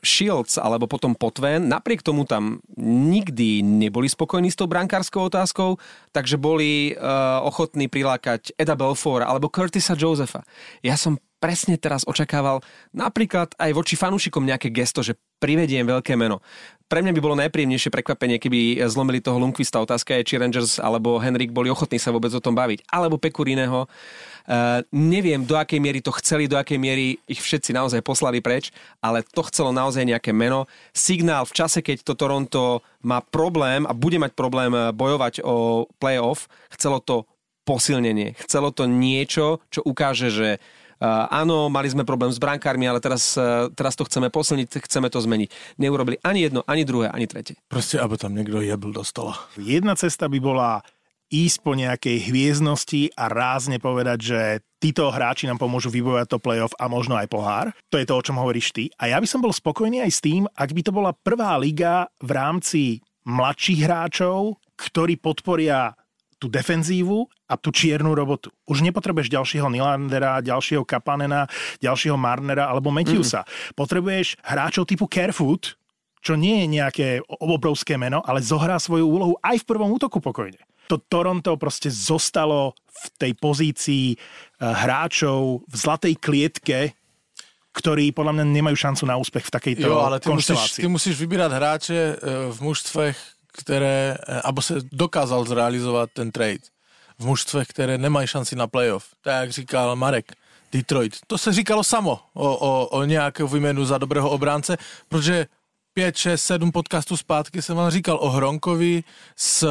Shields 0.01 0.57
alebo 0.57 0.89
potom 0.89 1.13
Potven. 1.13 1.69
Napriek 1.69 2.01
tomu 2.01 2.25
tam 2.25 2.59
nikdy 2.81 3.61
neboli 3.61 4.09
spokojní 4.09 4.49
s 4.49 4.57
tou 4.57 4.65
brankárskou 4.65 5.27
otázkou, 5.27 5.77
takže 6.15 6.41
boli 6.41 6.97
ochotní 7.45 7.91
prilákať 7.91 8.57
Eda 8.57 8.73
Belfora 8.73 9.29
alebo 9.29 9.51
Curtisa 9.51 9.93
Josepha. 9.93 10.45
Ja 10.81 10.97
som 10.97 11.21
presne 11.41 11.73
teraz 11.73 12.05
očakával 12.05 12.61
napríklad 12.93 13.57
aj 13.57 13.73
voči 13.73 13.97
fanúšikom 13.97 14.45
nejaké 14.45 14.69
gesto, 14.69 15.01
že 15.01 15.17
privediem 15.41 15.89
veľké 15.89 16.13
meno. 16.13 16.37
Pre 16.85 17.01
mňa 17.01 17.17
by 17.17 17.21
bolo 17.23 17.39
najpríjemnejšie 17.41 17.89
prekvapenie, 17.89 18.37
keby 18.37 18.77
zlomili 18.85 19.25
toho 19.25 19.41
Lundqvista. 19.41 19.81
Otázka 19.81 20.21
je, 20.21 20.27
či 20.27 20.37
Rangers 20.37 20.77
alebo 20.77 21.17
Henrik 21.17 21.49
boli 21.49 21.73
ochotní 21.73 21.97
sa 21.97 22.13
vôbec 22.13 22.29
o 22.35 22.43
tom 22.43 22.53
baviť. 22.53 22.85
Alebo 22.93 23.17
Pekuriného. 23.17 23.87
Uh, 23.87 24.30
neviem, 24.91 25.45
do 25.45 25.55
akej 25.57 25.79
miery 25.79 25.99
to 26.01 26.11
chceli, 26.21 26.49
do 26.49 26.57
akej 26.57 26.79
miery 26.81 27.17
ich 27.29 27.41
všetci 27.41 27.73
naozaj 27.75 28.01
poslali 28.01 28.41
preč, 28.41 28.73
ale 28.99 29.21
to 29.21 29.45
chcelo 29.47 29.69
naozaj 29.69 30.05
nejaké 30.05 30.33
meno. 30.33 30.65
Signál 30.91 31.45
v 31.45 31.55
čase, 31.55 31.79
keď 31.85 32.03
to 32.05 32.13
Toronto 32.17 32.81
má 33.05 33.21
problém 33.21 33.85
a 33.85 33.93
bude 33.93 34.17
mať 34.17 34.33
problém 34.33 34.73
eh, 34.73 34.89
bojovať 34.91 35.45
o 35.45 35.85
playoff, 36.01 36.49
chcelo 36.73 36.99
to 37.01 37.29
posilnenie. 37.61 38.33
Chcelo 38.41 38.73
to 38.73 38.89
niečo, 38.89 39.61
čo 39.69 39.85
ukáže, 39.85 40.33
že 40.33 40.57
áno, 41.01 41.65
mali 41.73 41.89
sme 41.89 42.05
problém 42.05 42.29
s 42.29 42.37
brankármi, 42.37 42.85
ale 42.85 43.01
teraz, 43.01 43.33
uh, 43.33 43.73
teraz 43.73 43.97
to 43.97 44.05
chceme 44.05 44.29
posilniť, 44.29 44.85
chceme 44.85 45.09
to 45.09 45.17
zmeniť. 45.17 45.49
Neurobili 45.81 46.21
ani 46.21 46.45
jedno, 46.45 46.61
ani 46.69 46.85
druhé, 46.85 47.09
ani 47.09 47.25
tretie. 47.25 47.57
Proste, 47.65 47.97
aby 47.97 48.21
tam 48.21 48.37
niekto 48.37 48.61
jebl 48.61 48.93
do 48.93 49.01
stola. 49.01 49.33
Jedna 49.57 49.97
cesta 49.97 50.29
by 50.29 50.37
bola 50.37 50.85
ísť 51.31 51.57
po 51.63 51.73
nejakej 51.73 52.27
hviezdnosti 52.27 53.15
a 53.15 53.31
rázne 53.31 53.79
povedať, 53.79 54.19
že 54.19 54.39
títo 54.83 55.07
hráči 55.07 55.47
nám 55.47 55.57
pomôžu 55.57 55.87
vybojovať 55.87 56.27
to 56.27 56.43
playoff 56.43 56.75
a 56.75 56.91
možno 56.91 57.15
aj 57.15 57.31
pohár. 57.31 57.71
To 57.87 57.95
je 57.95 58.05
to, 58.05 58.13
o 58.19 58.25
čom 58.25 58.37
hovoríš 58.37 58.75
ty. 58.75 58.91
A 58.99 59.07
ja 59.07 59.17
by 59.17 59.25
som 59.25 59.39
bol 59.39 59.55
spokojný 59.55 60.03
aj 60.03 60.11
s 60.11 60.19
tým, 60.19 60.43
ak 60.51 60.69
by 60.75 60.81
to 60.83 60.91
bola 60.91 61.15
prvá 61.15 61.55
liga 61.55 62.11
v 62.19 62.31
rámci 62.35 62.81
mladších 63.23 63.87
hráčov, 63.87 64.59
ktorí 64.75 65.15
podporia 65.17 65.95
tú 66.41 66.49
defenzívu 66.49 67.29
a 67.45 67.53
tú 67.53 67.69
čiernu 67.69 68.17
robotu. 68.17 68.49
Už 68.65 68.81
nepotrebuješ 68.81 69.29
ďalšieho 69.29 69.69
Nilandera, 69.69 70.41
ďalšieho 70.41 70.81
Kapanena, 70.81 71.45
ďalšieho 71.77 72.17
Marnera 72.17 72.65
alebo 72.65 72.89
Matthewsa. 72.89 73.45
Mm. 73.45 73.77
Potrebuješ 73.77 74.27
hráčov 74.41 74.89
typu 74.89 75.05
Carefoot, 75.05 75.77
čo 76.25 76.33
nie 76.33 76.65
je 76.65 76.67
nejaké 76.81 77.07
obrovské 77.29 77.93
meno, 77.93 78.25
ale 78.25 78.41
zohrá 78.41 78.81
svoju 78.81 79.05
úlohu 79.05 79.33
aj 79.45 79.61
v 79.61 79.67
prvom 79.69 79.93
útoku 79.93 80.17
pokojne. 80.17 80.57
To 80.87 80.97
Toronto 80.97 81.57
proste 81.57 81.89
zostalo 81.91 82.73
v 82.91 83.05
tej 83.17 83.31
pozícii 83.37 84.05
eh, 84.13 84.17
hráčov 84.61 85.65
v 85.65 85.75
zlatej 85.75 86.15
klietke, 86.17 86.93
ktorí 87.71 88.11
podľa 88.11 88.41
mňa 88.41 88.45
nemajú 88.51 88.75
šancu 88.75 89.03
na 89.07 89.15
úspech 89.15 89.47
v 89.47 89.51
takejto 89.51 89.87
jo, 89.87 89.97
ale 90.03 90.19
ty 90.19 90.27
konštelácii. 90.27 90.63
Musíš, 90.63 90.83
ty 90.83 90.87
musíš 90.87 91.15
vybírať 91.19 91.51
hráče 91.51 91.99
eh, 91.99 92.15
v 92.51 92.57
mužstvech, 92.61 93.17
které, 93.51 94.17
eh, 94.19 94.41
abo 94.43 94.61
se 94.61 94.83
dokázal 94.91 95.45
zrealizovat 95.45 96.09
ten 96.13 96.31
trade 96.31 96.67
v 97.19 97.25
mužstve, 97.25 97.65
které 97.65 97.97
nemají 97.97 98.27
šanci 98.27 98.55
na 98.55 98.67
playoff. 98.67 99.13
Tak 99.21 99.41
jak 99.41 99.51
říkal 99.51 99.95
Marek, 99.95 100.33
Detroit. 100.71 101.17
To 101.27 101.37
se 101.37 101.53
říkalo 101.53 101.83
samo 101.83 102.19
o, 102.33 102.55
o, 102.55 102.87
o 102.87 103.03
nějakou 103.03 103.47
výměnu 103.47 103.85
za 103.85 103.97
dobrého 103.97 104.29
obránce, 104.29 104.77
protože 105.09 105.45
5, 105.93 106.17
6, 106.17 106.43
7 106.43 106.71
podcastů 106.71 107.17
zpátky 107.17 107.61
jsem 107.61 107.77
vám 107.77 107.91
říkal 107.91 108.17
o 108.21 108.29
Hronkovi 108.29 109.03
s, 109.35 109.67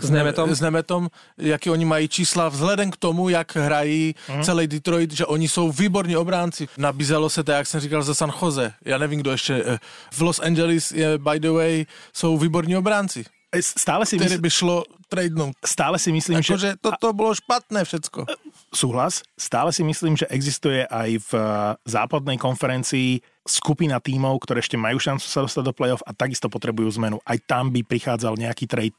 s, 0.00 0.10
Nemetom. 0.10 0.54
s 0.54 0.60
Nemetom, 0.60 1.08
jaký 1.38 1.70
oni 1.70 1.84
mají 1.84 2.08
čísla 2.08 2.48
vzhledem 2.48 2.90
k 2.90 2.96
tomu, 2.96 3.28
jak 3.28 3.56
hrají 3.56 4.14
mm. 4.36 4.42
celý 4.42 4.66
Detroit, 4.66 5.12
že 5.12 5.26
oni 5.26 5.48
jsou 5.48 5.72
výborní 5.72 6.16
obránci. 6.16 6.68
Nabízelo 6.78 7.30
se 7.30 7.44
to, 7.44 7.52
jak 7.52 7.66
jsem 7.66 7.80
říkal, 7.80 8.02
ze 8.02 8.14
San 8.14 8.32
Jose. 8.42 8.72
Já 8.84 8.98
nevím, 8.98 9.20
kdo 9.20 9.30
ještě. 9.30 9.62
Eh, 9.66 9.78
v 10.10 10.20
Los 10.20 10.40
Angeles, 10.40 10.92
je, 10.92 11.18
by 11.18 11.40
the 11.40 11.50
way, 11.50 11.86
jsou 12.12 12.38
výborní 12.38 12.76
obránci. 12.76 13.24
Stále 13.56 14.04
si 14.04 14.20
myslím... 14.20 14.44
by 14.44 14.50
šlo 14.52 14.76
tradenout. 15.08 15.56
Stále 15.64 15.96
si 15.96 16.12
myslím, 16.12 16.44
Ako, 16.44 16.60
že... 16.60 16.60
že 16.60 16.70
toto 16.76 17.16
bolo 17.16 17.32
špatné 17.32 17.80
všetko. 17.80 18.28
Súhlas. 18.68 19.24
Stále 19.40 19.72
si 19.72 19.80
myslím, 19.80 20.20
že 20.20 20.28
existuje 20.28 20.84
aj 20.84 21.08
v 21.16 21.30
eh, 21.32 21.46
západnej 21.88 22.36
konferencii 22.36 23.24
skupina 23.48 23.96
tímov, 23.96 24.44
ktoré 24.44 24.60
ešte 24.60 24.76
majú 24.76 25.00
šancu 25.00 25.24
sa 25.24 25.40
dostať 25.40 25.64
do 25.64 25.72
play-off 25.72 26.04
a 26.04 26.12
takisto 26.12 26.52
potrebujú 26.52 27.00
zmenu. 27.00 27.16
Aj 27.24 27.40
tam 27.40 27.72
by 27.72 27.80
prichádzal 27.80 28.36
nejaký 28.36 28.68
trade 28.68 28.92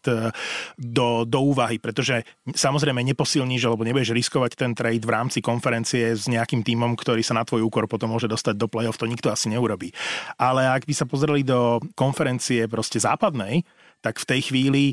do, 0.75 1.23
do 1.23 1.39
úvahy, 1.45 1.77
pretože 1.77 2.25
samozrejme 2.49 3.05
neposilníš 3.13 3.69
alebo 3.69 3.85
nebudeš 3.85 4.17
riskovať 4.17 4.57
ten 4.57 4.73
trade 4.73 5.05
v 5.05 5.13
rámci 5.13 5.39
konferencie 5.45 6.17
s 6.17 6.25
nejakým 6.25 6.65
tímom, 6.65 6.97
ktorý 6.97 7.21
sa 7.21 7.37
na 7.37 7.45
tvoj 7.45 7.69
úkor 7.69 7.85
potom 7.85 8.09
môže 8.09 8.25
dostať 8.25 8.57
do 8.57 8.65
play-off, 8.65 8.97
to 8.97 9.05
nikto 9.05 9.29
asi 9.29 9.53
neurobí. 9.53 9.93
Ale 10.41 10.65
ak 10.65 10.89
by 10.89 10.93
sa 10.97 11.05
pozreli 11.05 11.45
do 11.45 11.77
konferencie 11.93 12.65
proste 12.65 12.97
západnej, 12.97 13.61
tak 13.99 14.19
v 14.19 14.27
tej 14.27 14.41
chvíli 14.51 14.83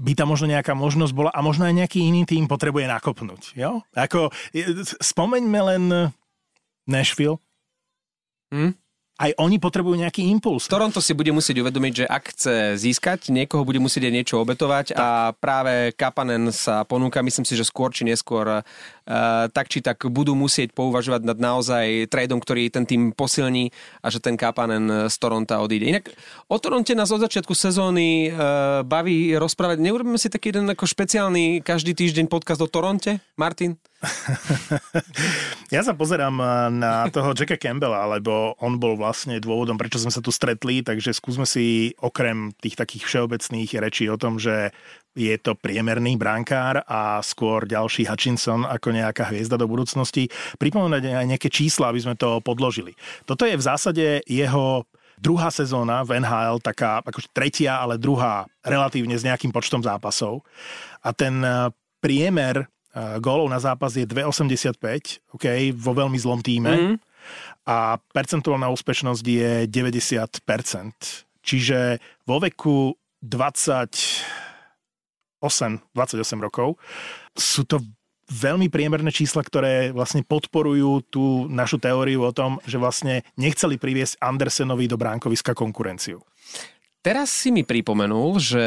by 0.00 0.16
tam 0.16 0.32
možno 0.32 0.50
nejaká 0.50 0.72
možnosť 0.72 1.12
bola 1.12 1.30
a 1.30 1.44
možno 1.44 1.68
aj 1.68 1.84
nejaký 1.84 2.00
iný 2.00 2.24
tým 2.24 2.48
potrebuje 2.48 2.88
nakopnúť. 2.88 3.54
Jo? 3.54 3.84
Ako, 3.92 4.32
spomeňme 4.98 5.60
len 5.62 5.84
Nashville. 6.88 7.38
Hm? 8.50 8.74
Aj 9.20 9.36
oni 9.36 9.60
potrebujú 9.60 9.94
nejaký 10.00 10.24
impuls. 10.32 10.66
Toronto 10.66 10.98
si 10.98 11.12
bude 11.12 11.30
musieť 11.30 11.60
uvedomiť, 11.62 11.92
že 12.02 12.06
ak 12.08 12.24
chce 12.32 12.54
získať, 12.80 13.28
niekoho 13.28 13.62
bude 13.62 13.78
musieť 13.78 14.08
aj 14.08 14.14
niečo 14.14 14.40
obetovať 14.40 14.86
tak. 14.92 14.98
a 14.98 15.30
práve 15.36 15.92
Kapanen 15.92 16.48
sa 16.50 16.82
ponúka, 16.88 17.20
myslím 17.20 17.44
si, 17.44 17.52
že 17.52 17.68
skôr 17.68 17.92
či 17.92 18.08
neskôr 18.08 18.48
uh, 18.48 18.64
tak 19.52 19.68
či 19.68 19.84
tak 19.84 20.00
budú 20.08 20.32
musieť 20.32 20.72
pouvažovať 20.72 21.28
nad 21.28 21.38
naozaj 21.38 22.08
tradeom, 22.08 22.40
ktorý 22.40 22.72
ten 22.72 22.88
tým 22.88 23.12
posilní 23.12 23.70
a 24.00 24.08
že 24.08 24.18
ten 24.18 24.34
Kapanen 24.34 25.12
z 25.12 25.16
Toronto 25.20 25.54
odíde. 25.60 25.92
Inak 25.92 26.08
o 26.48 26.56
Toronte 26.56 26.96
nás 26.96 27.12
od 27.12 27.20
začiatku 27.20 27.52
sezóny 27.52 28.32
uh, 28.32 28.80
baví 28.82 29.36
rozprávať. 29.36 29.76
Neurobíme 29.78 30.16
si 30.16 30.32
taký 30.32 30.50
jeden 30.56 30.66
ako 30.72 30.88
špeciálny 30.88 31.60
každý 31.60 31.92
týždeň 31.92 32.32
podcast 32.32 32.64
o 32.64 32.66
Toronte, 32.66 33.20
Martin? 33.36 33.76
ja 35.74 35.80
sa 35.86 35.94
pozerám 35.94 36.34
eh, 36.38 36.48
na 36.74 37.06
toho 37.08 37.34
Jacka 37.34 37.54
Campbella, 37.54 38.06
lebo 38.18 38.58
on 38.58 38.76
bol 38.82 38.98
vlastne 38.98 39.38
dôvodom, 39.38 39.78
prečo 39.78 40.02
sme 40.02 40.10
sa 40.10 40.18
tu 40.18 40.34
stretli, 40.34 40.82
takže 40.82 41.14
skúsme 41.14 41.46
si 41.46 41.94
okrem 42.02 42.50
tých 42.58 42.74
takých 42.74 43.06
všeobecných 43.06 43.70
rečí 43.78 44.10
o 44.10 44.18
tom, 44.18 44.42
že 44.42 44.74
je 45.12 45.36
to 45.36 45.52
priemerný 45.52 46.16
brankár 46.16 46.80
a 46.88 47.20
skôr 47.20 47.68
ďalší 47.68 48.08
Hutchinson 48.08 48.64
ako 48.64 48.96
nejaká 48.96 49.28
hviezda 49.28 49.60
do 49.60 49.68
budúcnosti. 49.68 50.32
Pripomenúť 50.56 51.04
aj 51.04 51.26
nejaké 51.36 51.52
čísla, 51.52 51.92
aby 51.92 52.00
sme 52.00 52.16
to 52.16 52.40
podložili. 52.40 52.96
Toto 53.28 53.44
je 53.44 53.52
v 53.52 53.66
zásade 53.66 54.24
jeho 54.24 54.88
druhá 55.20 55.52
sezóna 55.52 56.00
v 56.02 56.24
NHL, 56.24 56.64
taká 56.64 57.04
akože 57.04 57.28
tretia, 57.36 57.78
ale 57.78 58.00
druhá 58.00 58.48
relatívne 58.64 59.14
s 59.14 59.22
nejakým 59.22 59.52
počtom 59.52 59.84
zápasov. 59.84 60.40
A 61.04 61.12
ten 61.12 61.44
eh, 61.44 61.68
priemer 62.00 62.71
gólov 63.20 63.48
na 63.48 63.58
zápas 63.58 63.96
je 63.96 64.04
2,85, 64.04 64.76
OK, 65.32 65.46
vo 65.72 65.92
veľmi 65.96 66.18
zlom 66.20 66.44
týme. 66.44 66.72
Mm. 66.72 66.96
A 67.64 67.96
percentuálna 68.12 68.68
úspešnosť 68.74 69.24
je 69.24 69.52
90%. 69.70 71.24
Čiže 71.42 71.98
vo 72.26 72.38
veku 72.42 72.94
28, 73.22 75.42
28 75.42 76.42
rokov 76.42 76.76
sú 77.38 77.62
to 77.64 77.78
veľmi 78.32 78.72
priemerné 78.72 79.12
čísla, 79.12 79.44
ktoré 79.44 79.92
vlastne 79.92 80.24
podporujú 80.24 81.04
tú 81.12 81.44
našu 81.52 81.76
teóriu 81.76 82.24
o 82.24 82.32
tom, 82.32 82.56
že 82.64 82.80
vlastne 82.80 83.20
nechceli 83.36 83.76
priviesť 83.76 84.16
Andersenovi 84.22 84.88
do 84.88 84.96
bránkoviska 84.96 85.52
konkurenciu. 85.52 86.24
Teraz 87.02 87.34
si 87.34 87.50
mi 87.50 87.66
pripomenul, 87.66 88.38
že 88.38 88.64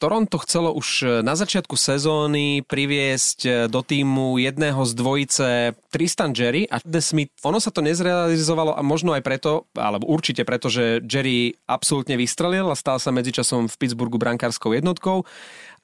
Toronto 0.00 0.40
chcelo 0.40 0.72
už 0.72 0.88
e, 1.04 1.06
na 1.20 1.36
začiatku 1.36 1.76
sezóny 1.76 2.64
priviesť 2.64 3.38
e, 3.44 3.50
do 3.68 3.84
týmu 3.84 4.40
jedného 4.40 4.80
z 4.88 4.92
dvojice 4.96 5.46
Tristan 5.92 6.32
Jerry 6.32 6.64
a 6.64 6.80
The 6.80 7.04
Smith. 7.04 7.28
Ono 7.44 7.60
sa 7.60 7.68
to 7.68 7.84
nezrealizovalo 7.84 8.72
a 8.72 8.80
možno 8.80 9.12
aj 9.12 9.20
preto, 9.20 9.68
alebo 9.76 10.08
určite 10.08 10.48
preto, 10.48 10.72
že 10.72 11.04
Jerry 11.04 11.52
absolútne 11.68 12.16
vystrelil 12.16 12.72
a 12.72 12.80
stal 12.80 12.96
sa 12.96 13.12
medzičasom 13.12 13.68
v 13.68 13.76
Pittsburghu 13.76 14.16
brankárskou 14.16 14.72
jednotkou. 14.72 15.28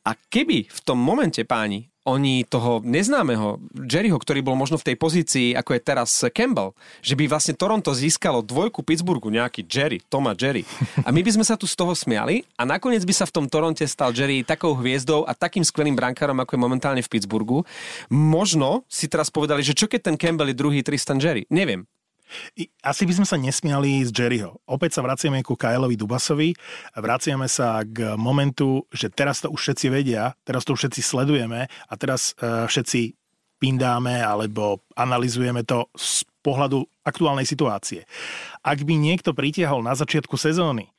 A 0.09 0.17
keby 0.33 0.65
v 0.65 0.81
tom 0.81 0.97
momente, 0.97 1.45
páni, 1.45 1.93
oni 2.07 2.47
toho 2.47 2.79
neznámeho 2.87 3.59
Jerryho, 3.75 4.15
ktorý 4.15 4.41
bol 4.41 4.55
možno 4.55 4.79
v 4.79 4.95
tej 4.95 4.97
pozícii, 4.97 5.59
ako 5.59 5.75
je 5.75 5.81
teraz 5.83 6.11
Campbell, 6.31 6.73
že 7.03 7.19
by 7.19 7.27
vlastne 7.27 7.59
Toronto 7.59 7.91
získalo 7.91 8.47
dvojku 8.47 8.87
Pittsburghu, 8.87 9.29
nejaký 9.29 9.67
Jerry, 9.67 9.99
Toma 10.07 10.39
Jerry. 10.39 10.63
A 11.03 11.11
my 11.11 11.21
by 11.21 11.31
sme 11.35 11.45
sa 11.45 11.59
tu 11.59 11.67
z 11.67 11.75
toho 11.75 11.93
smiali 11.99 12.47
a 12.55 12.63
nakoniec 12.63 13.03
by 13.03 13.11
sa 13.11 13.27
v 13.27 13.35
tom 13.35 13.47
Toronte 13.51 13.83
stal 13.85 14.15
Jerry 14.15 14.47
takou 14.47 14.79
hviezdou 14.79 15.27
a 15.27 15.35
takým 15.35 15.67
skvelým 15.67 15.99
brankárom, 15.99 16.39
ako 16.39 16.55
je 16.55 16.61
momentálne 16.63 17.03
v 17.03 17.11
Pittsburghu. 17.11 17.67
Možno 18.09 18.87
si 18.87 19.11
teraz 19.11 19.27
povedali, 19.29 19.67
že 19.67 19.75
čo 19.75 19.91
keď 19.91 20.15
ten 20.15 20.17
Campbell 20.17 20.55
je 20.55 20.57
druhý 20.57 20.87
Tristan 20.87 21.19
Jerry? 21.19 21.43
Neviem. 21.51 21.83
Asi 22.83 23.03
by 23.07 23.13
sme 23.17 23.27
sa 23.27 23.37
nesmiali 23.39 24.03
z 24.03 24.11
Jerryho. 24.11 24.59
Opäť 24.67 24.99
sa 24.99 25.05
vraciame 25.07 25.43
ku 25.47 25.55
Kyleovi 25.55 25.95
Dubasovi 25.95 26.51
vraciame 26.97 27.47
sa 27.47 27.85
k 27.87 28.19
momentu, 28.19 28.85
že 28.91 29.13
teraz 29.13 29.45
to 29.45 29.53
už 29.53 29.61
všetci 29.61 29.87
vedia, 29.93 30.35
teraz 30.43 30.67
to 30.67 30.75
už 30.75 30.87
všetci 30.87 31.01
sledujeme 31.03 31.71
a 31.71 31.93
teraz 31.95 32.35
uh, 32.41 32.67
všetci 32.67 33.15
pindáme 33.57 34.21
alebo 34.21 34.85
analizujeme 34.97 35.65
to 35.65 35.89
z 35.97 36.29
pohľadu 36.45 36.85
aktuálnej 37.03 37.49
situácie. 37.49 38.05
Ak 38.61 38.85
by 38.85 38.95
niekto 38.95 39.33
pritiahol 39.33 39.81
na 39.81 39.97
začiatku 39.97 40.37
sezóny 40.37 40.93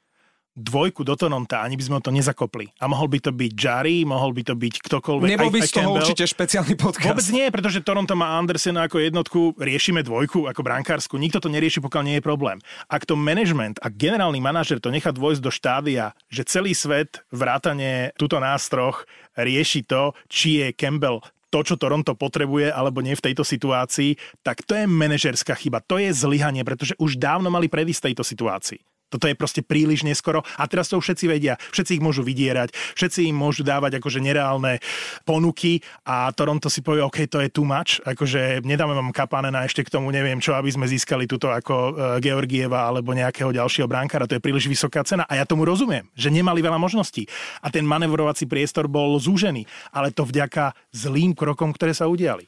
dvojku 0.58 1.06
do 1.06 1.13
Tononta, 1.13 1.62
ani 1.62 1.78
by 1.78 1.84
sme 1.86 1.98
to 2.02 2.10
nezakopli. 2.10 2.74
A 2.82 2.89
mohol 2.89 3.06
by 3.06 3.22
to 3.22 3.30
byť 3.30 3.52
Jari, 3.54 4.02
mohol 4.10 4.34
by 4.34 4.41
to 4.41 4.58
byť 4.58 4.76
ktokoľvek. 4.82 5.30
Nebol 5.30 5.54
by 5.54 5.62
aj, 5.62 5.70
z 5.70 5.72
toho 5.72 5.82
Campbell. 5.86 6.02
určite 6.02 6.24
špeciálny 6.26 6.74
podcast. 6.74 7.13
Vôbec 7.13 7.28
nie, 7.30 7.46
pretože 7.54 7.86
Toronto 7.86 8.17
má 8.17 8.41
Andersena 8.41 8.89
ako 8.89 8.98
jednotku, 8.98 9.39
riešime 9.62 10.02
dvojku 10.02 10.50
ako 10.50 10.62
brankársku. 10.65 11.13
Nikto 11.22 11.38
to 11.38 11.54
nerieši, 11.54 11.78
pokiaľ 11.78 12.04
nie 12.04 12.17
je 12.17 12.26
problém. 12.26 12.58
Ak 12.89 13.06
to 13.06 13.13
management 13.13 13.78
a 13.86 13.93
generálny 13.93 14.41
manažer 14.41 14.82
to 14.82 14.89
nechá 14.89 15.13
dvojsť 15.13 15.41
do 15.46 15.54
štádia, 15.54 16.17
že 16.34 16.41
celý 16.41 16.74
svet 16.74 17.22
vrátane 17.30 18.17
túto 18.17 18.41
nástroch 18.41 19.06
rieši 19.38 19.86
to, 19.86 20.17
či 20.26 20.65
je 20.65 20.67
Campbell 20.74 21.22
to, 21.48 21.63
čo 21.63 21.80
Toronto 21.80 22.12
potrebuje, 22.12 22.76
alebo 22.76 23.00
nie 23.00 23.15
v 23.15 23.24
tejto 23.32 23.48
situácii, 23.48 24.20
tak 24.43 24.67
to 24.67 24.76
je 24.76 24.84
manažerská 24.84 25.56
chyba. 25.56 25.80
To 25.88 25.96
je 25.96 26.12
zlyhanie, 26.12 26.67
pretože 26.67 26.91
už 27.00 27.15
dávno 27.15 27.48
mali 27.48 27.72
predísť 27.72 28.12
tejto 28.12 28.24
situácii. 28.28 28.97
Toto 29.08 29.26
je 29.28 29.36
proste 29.39 29.63
príliš 29.63 30.04
neskoro. 30.04 30.43
A 30.60 30.67
teraz 30.67 30.91
to 30.91 31.00
už 31.00 31.12
všetci 31.12 31.26
vedia. 31.32 31.56
Všetci 31.72 32.00
ich 32.00 32.04
môžu 32.04 32.28
vydierať, 32.28 32.76
všetci 32.96 33.32
im 33.32 33.38
môžu 33.39 33.63
dávať 33.63 34.04
akože 34.04 34.20
nereálne 34.20 34.84
ponuky. 35.24 35.80
A 36.04 36.32
Toronto 36.36 36.67
si 36.67 36.84
povie, 36.84 37.04
OK, 37.04 37.28
to 37.32 37.39
je 37.39 37.50
too 37.52 37.63
much, 37.63 38.04
akože 38.04 38.63
nedáme 38.67 38.91
vám 38.91 39.15
Kapanena 39.15 39.63
ešte 39.63 39.88
k 39.88 39.93
tomu, 39.93 40.12
neviem 40.12 40.43
čo, 40.43 40.56
aby 40.56 40.67
sme 40.67 40.86
získali 40.89 41.24
túto 41.24 41.48
ako 41.48 41.76
e, 41.76 41.91
Georgieva 42.20 42.88
alebo 42.88 43.15
nejakého 43.15 43.56
ďalšieho 43.56 43.88
brankára, 43.88 44.28
to 44.28 44.36
je 44.36 44.43
príliš 44.43 44.67
vysoká 44.67 45.04
cena. 45.08 45.24
A 45.28 45.39
ja 45.39 45.48
tomu 45.48 45.63
rozumiem, 45.63 46.08
že 46.13 46.28
nemali 46.28 46.60
veľa 46.60 46.80
možností. 46.80 47.28
A 47.63 47.72
ten 47.72 47.88
manevrovací 47.88 48.43
priestor 48.43 48.91
bol 48.91 49.15
zúžený, 49.20 49.63
ale 49.96 50.12
to 50.12 50.28
vďaka 50.28 50.76
zlým 50.91 51.32
krokom, 51.32 51.72
ktoré 51.72 51.96
sa 51.96 52.12
udiali. 52.12 52.48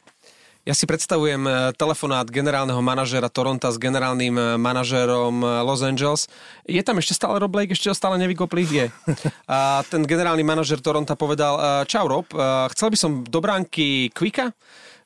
Ja 0.70 0.78
si 0.78 0.86
predstavujem 0.86 1.50
e, 1.50 1.74
telefonát 1.74 2.30
generálneho 2.30 2.78
manažera 2.78 3.26
Toronta 3.26 3.74
s 3.74 3.82
generálnym 3.82 4.38
e, 4.38 4.44
manažérom 4.62 5.42
e, 5.42 5.46
Los 5.66 5.82
Angeles. 5.82 6.30
Je 6.62 6.78
tam 6.86 7.02
ešte 7.02 7.18
stále 7.18 7.42
Rob 7.42 7.50
Blake? 7.50 7.74
Ešte 7.74 7.90
ho 7.90 7.98
stále 7.98 8.22
nevykopli? 8.22 8.70
Je. 8.70 8.86
A 9.50 9.82
ten 9.90 10.06
generálny 10.06 10.46
manažer 10.46 10.78
Toronta 10.78 11.18
povedal, 11.18 11.58
čau 11.90 12.06
Rob, 12.06 12.30
chcel 12.70 12.94
by 12.94 12.98
som 13.02 13.12
do 13.26 13.42
bránky 13.42 14.14
Quicka, 14.14 14.54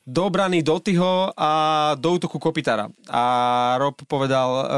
do 0.04 0.28
obrany 0.28 0.60
Dotyho 0.60 1.32
a 1.32 1.50
do 1.96 2.20
útoku 2.20 2.36
Kopitára. 2.36 2.92
A 3.08 3.24
Rob 3.80 3.96
povedal, 4.04 4.68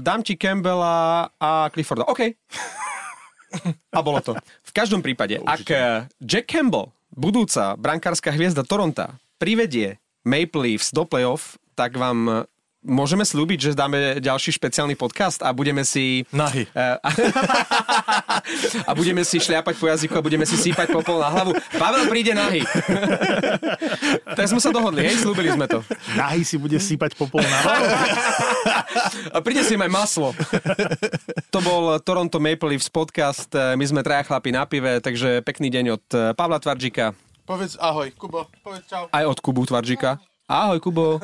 dám 0.00 0.24
ti 0.24 0.40
Campbella 0.40 1.28
a 1.36 1.68
Clifforda. 1.68 2.08
OK. 2.08 2.20
A 3.92 4.00
bolo 4.00 4.22
to. 4.22 4.38
V 4.40 4.72
každom 4.72 5.02
prípade, 5.02 5.36
ak 5.42 5.66
Jack 6.22 6.46
Campbell, 6.46 6.94
budúca 7.10 7.74
brankárska 7.74 8.30
hviezda 8.30 8.62
Toronta, 8.62 9.18
privedie 9.42 9.98
Maple 10.24 10.60
Leafs 10.60 10.92
do 10.92 11.08
playoff, 11.08 11.56
tak 11.72 11.96
vám 11.96 12.18
e, 12.28 12.32
môžeme 12.84 13.24
slúbiť, 13.24 13.58
že 13.60 13.70
dáme 13.76 14.20
ďalší 14.20 14.56
špeciálny 14.56 14.96
podcast 14.96 15.44
a 15.44 15.52
budeme 15.52 15.84
si... 15.84 16.24
Nahy. 16.32 16.64
Uh, 16.72 16.96
a 18.88 18.92
budeme 18.96 19.20
si 19.24 19.36
šliapať 19.36 19.76
po 19.76 19.88
jazyku 19.88 20.16
a 20.16 20.24
budeme 20.24 20.48
si 20.48 20.56
sípať 20.56 20.92
popol 20.92 21.20
na 21.20 21.28
hlavu. 21.28 21.52
Pavel 21.76 22.08
príde 22.08 22.32
nahy. 22.32 22.64
tak 24.38 24.48
sme 24.48 24.60
sa 24.60 24.72
dohodli, 24.72 25.04
hej, 25.08 25.20
slúbili 25.20 25.52
sme 25.52 25.68
to. 25.68 25.84
Nahy 26.16 26.44
si 26.44 26.56
bude 26.56 26.76
sípať 26.80 27.16
popol 27.16 27.44
na 27.44 27.58
hlavu. 27.64 27.86
a 29.36 29.38
príde 29.44 29.60
si 29.64 29.76
aj 29.76 29.92
maslo. 29.92 30.32
to 31.52 31.58
bol 31.60 32.00
Toronto 32.00 32.40
Maple 32.40 32.76
Leafs 32.76 32.88
podcast. 32.88 33.52
My 33.52 33.84
sme 33.84 34.00
traja 34.00 34.24
chlapi 34.24 34.52
na 34.52 34.64
pive, 34.64 35.04
takže 35.04 35.44
pekný 35.44 35.68
deň 35.68 35.84
od 36.00 36.04
Pavla 36.32 36.56
Tvaržika. 36.56 37.12
Povedz 37.44 37.76
ahoj, 37.80 38.10
Kubo. 38.14 38.46
Povedz 38.62 38.86
čau. 38.86 39.08
Aj 39.10 39.24
od 39.26 39.38
Kubu 39.40 39.66
Tvaržika. 39.66 40.20
Ahoj, 40.50 40.82
Kubo. 40.82 41.22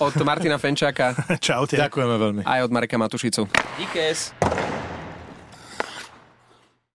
Od 0.00 0.14
Martina 0.24 0.56
Fenčáka. 0.56 1.12
Čaute. 1.44 1.76
Ďakujeme 1.76 2.16
veľmi. 2.16 2.42
Aj 2.48 2.64
od 2.64 2.70
Mareka 2.72 2.96
Matušicu. 2.96 3.44
Díkes. 3.76 4.32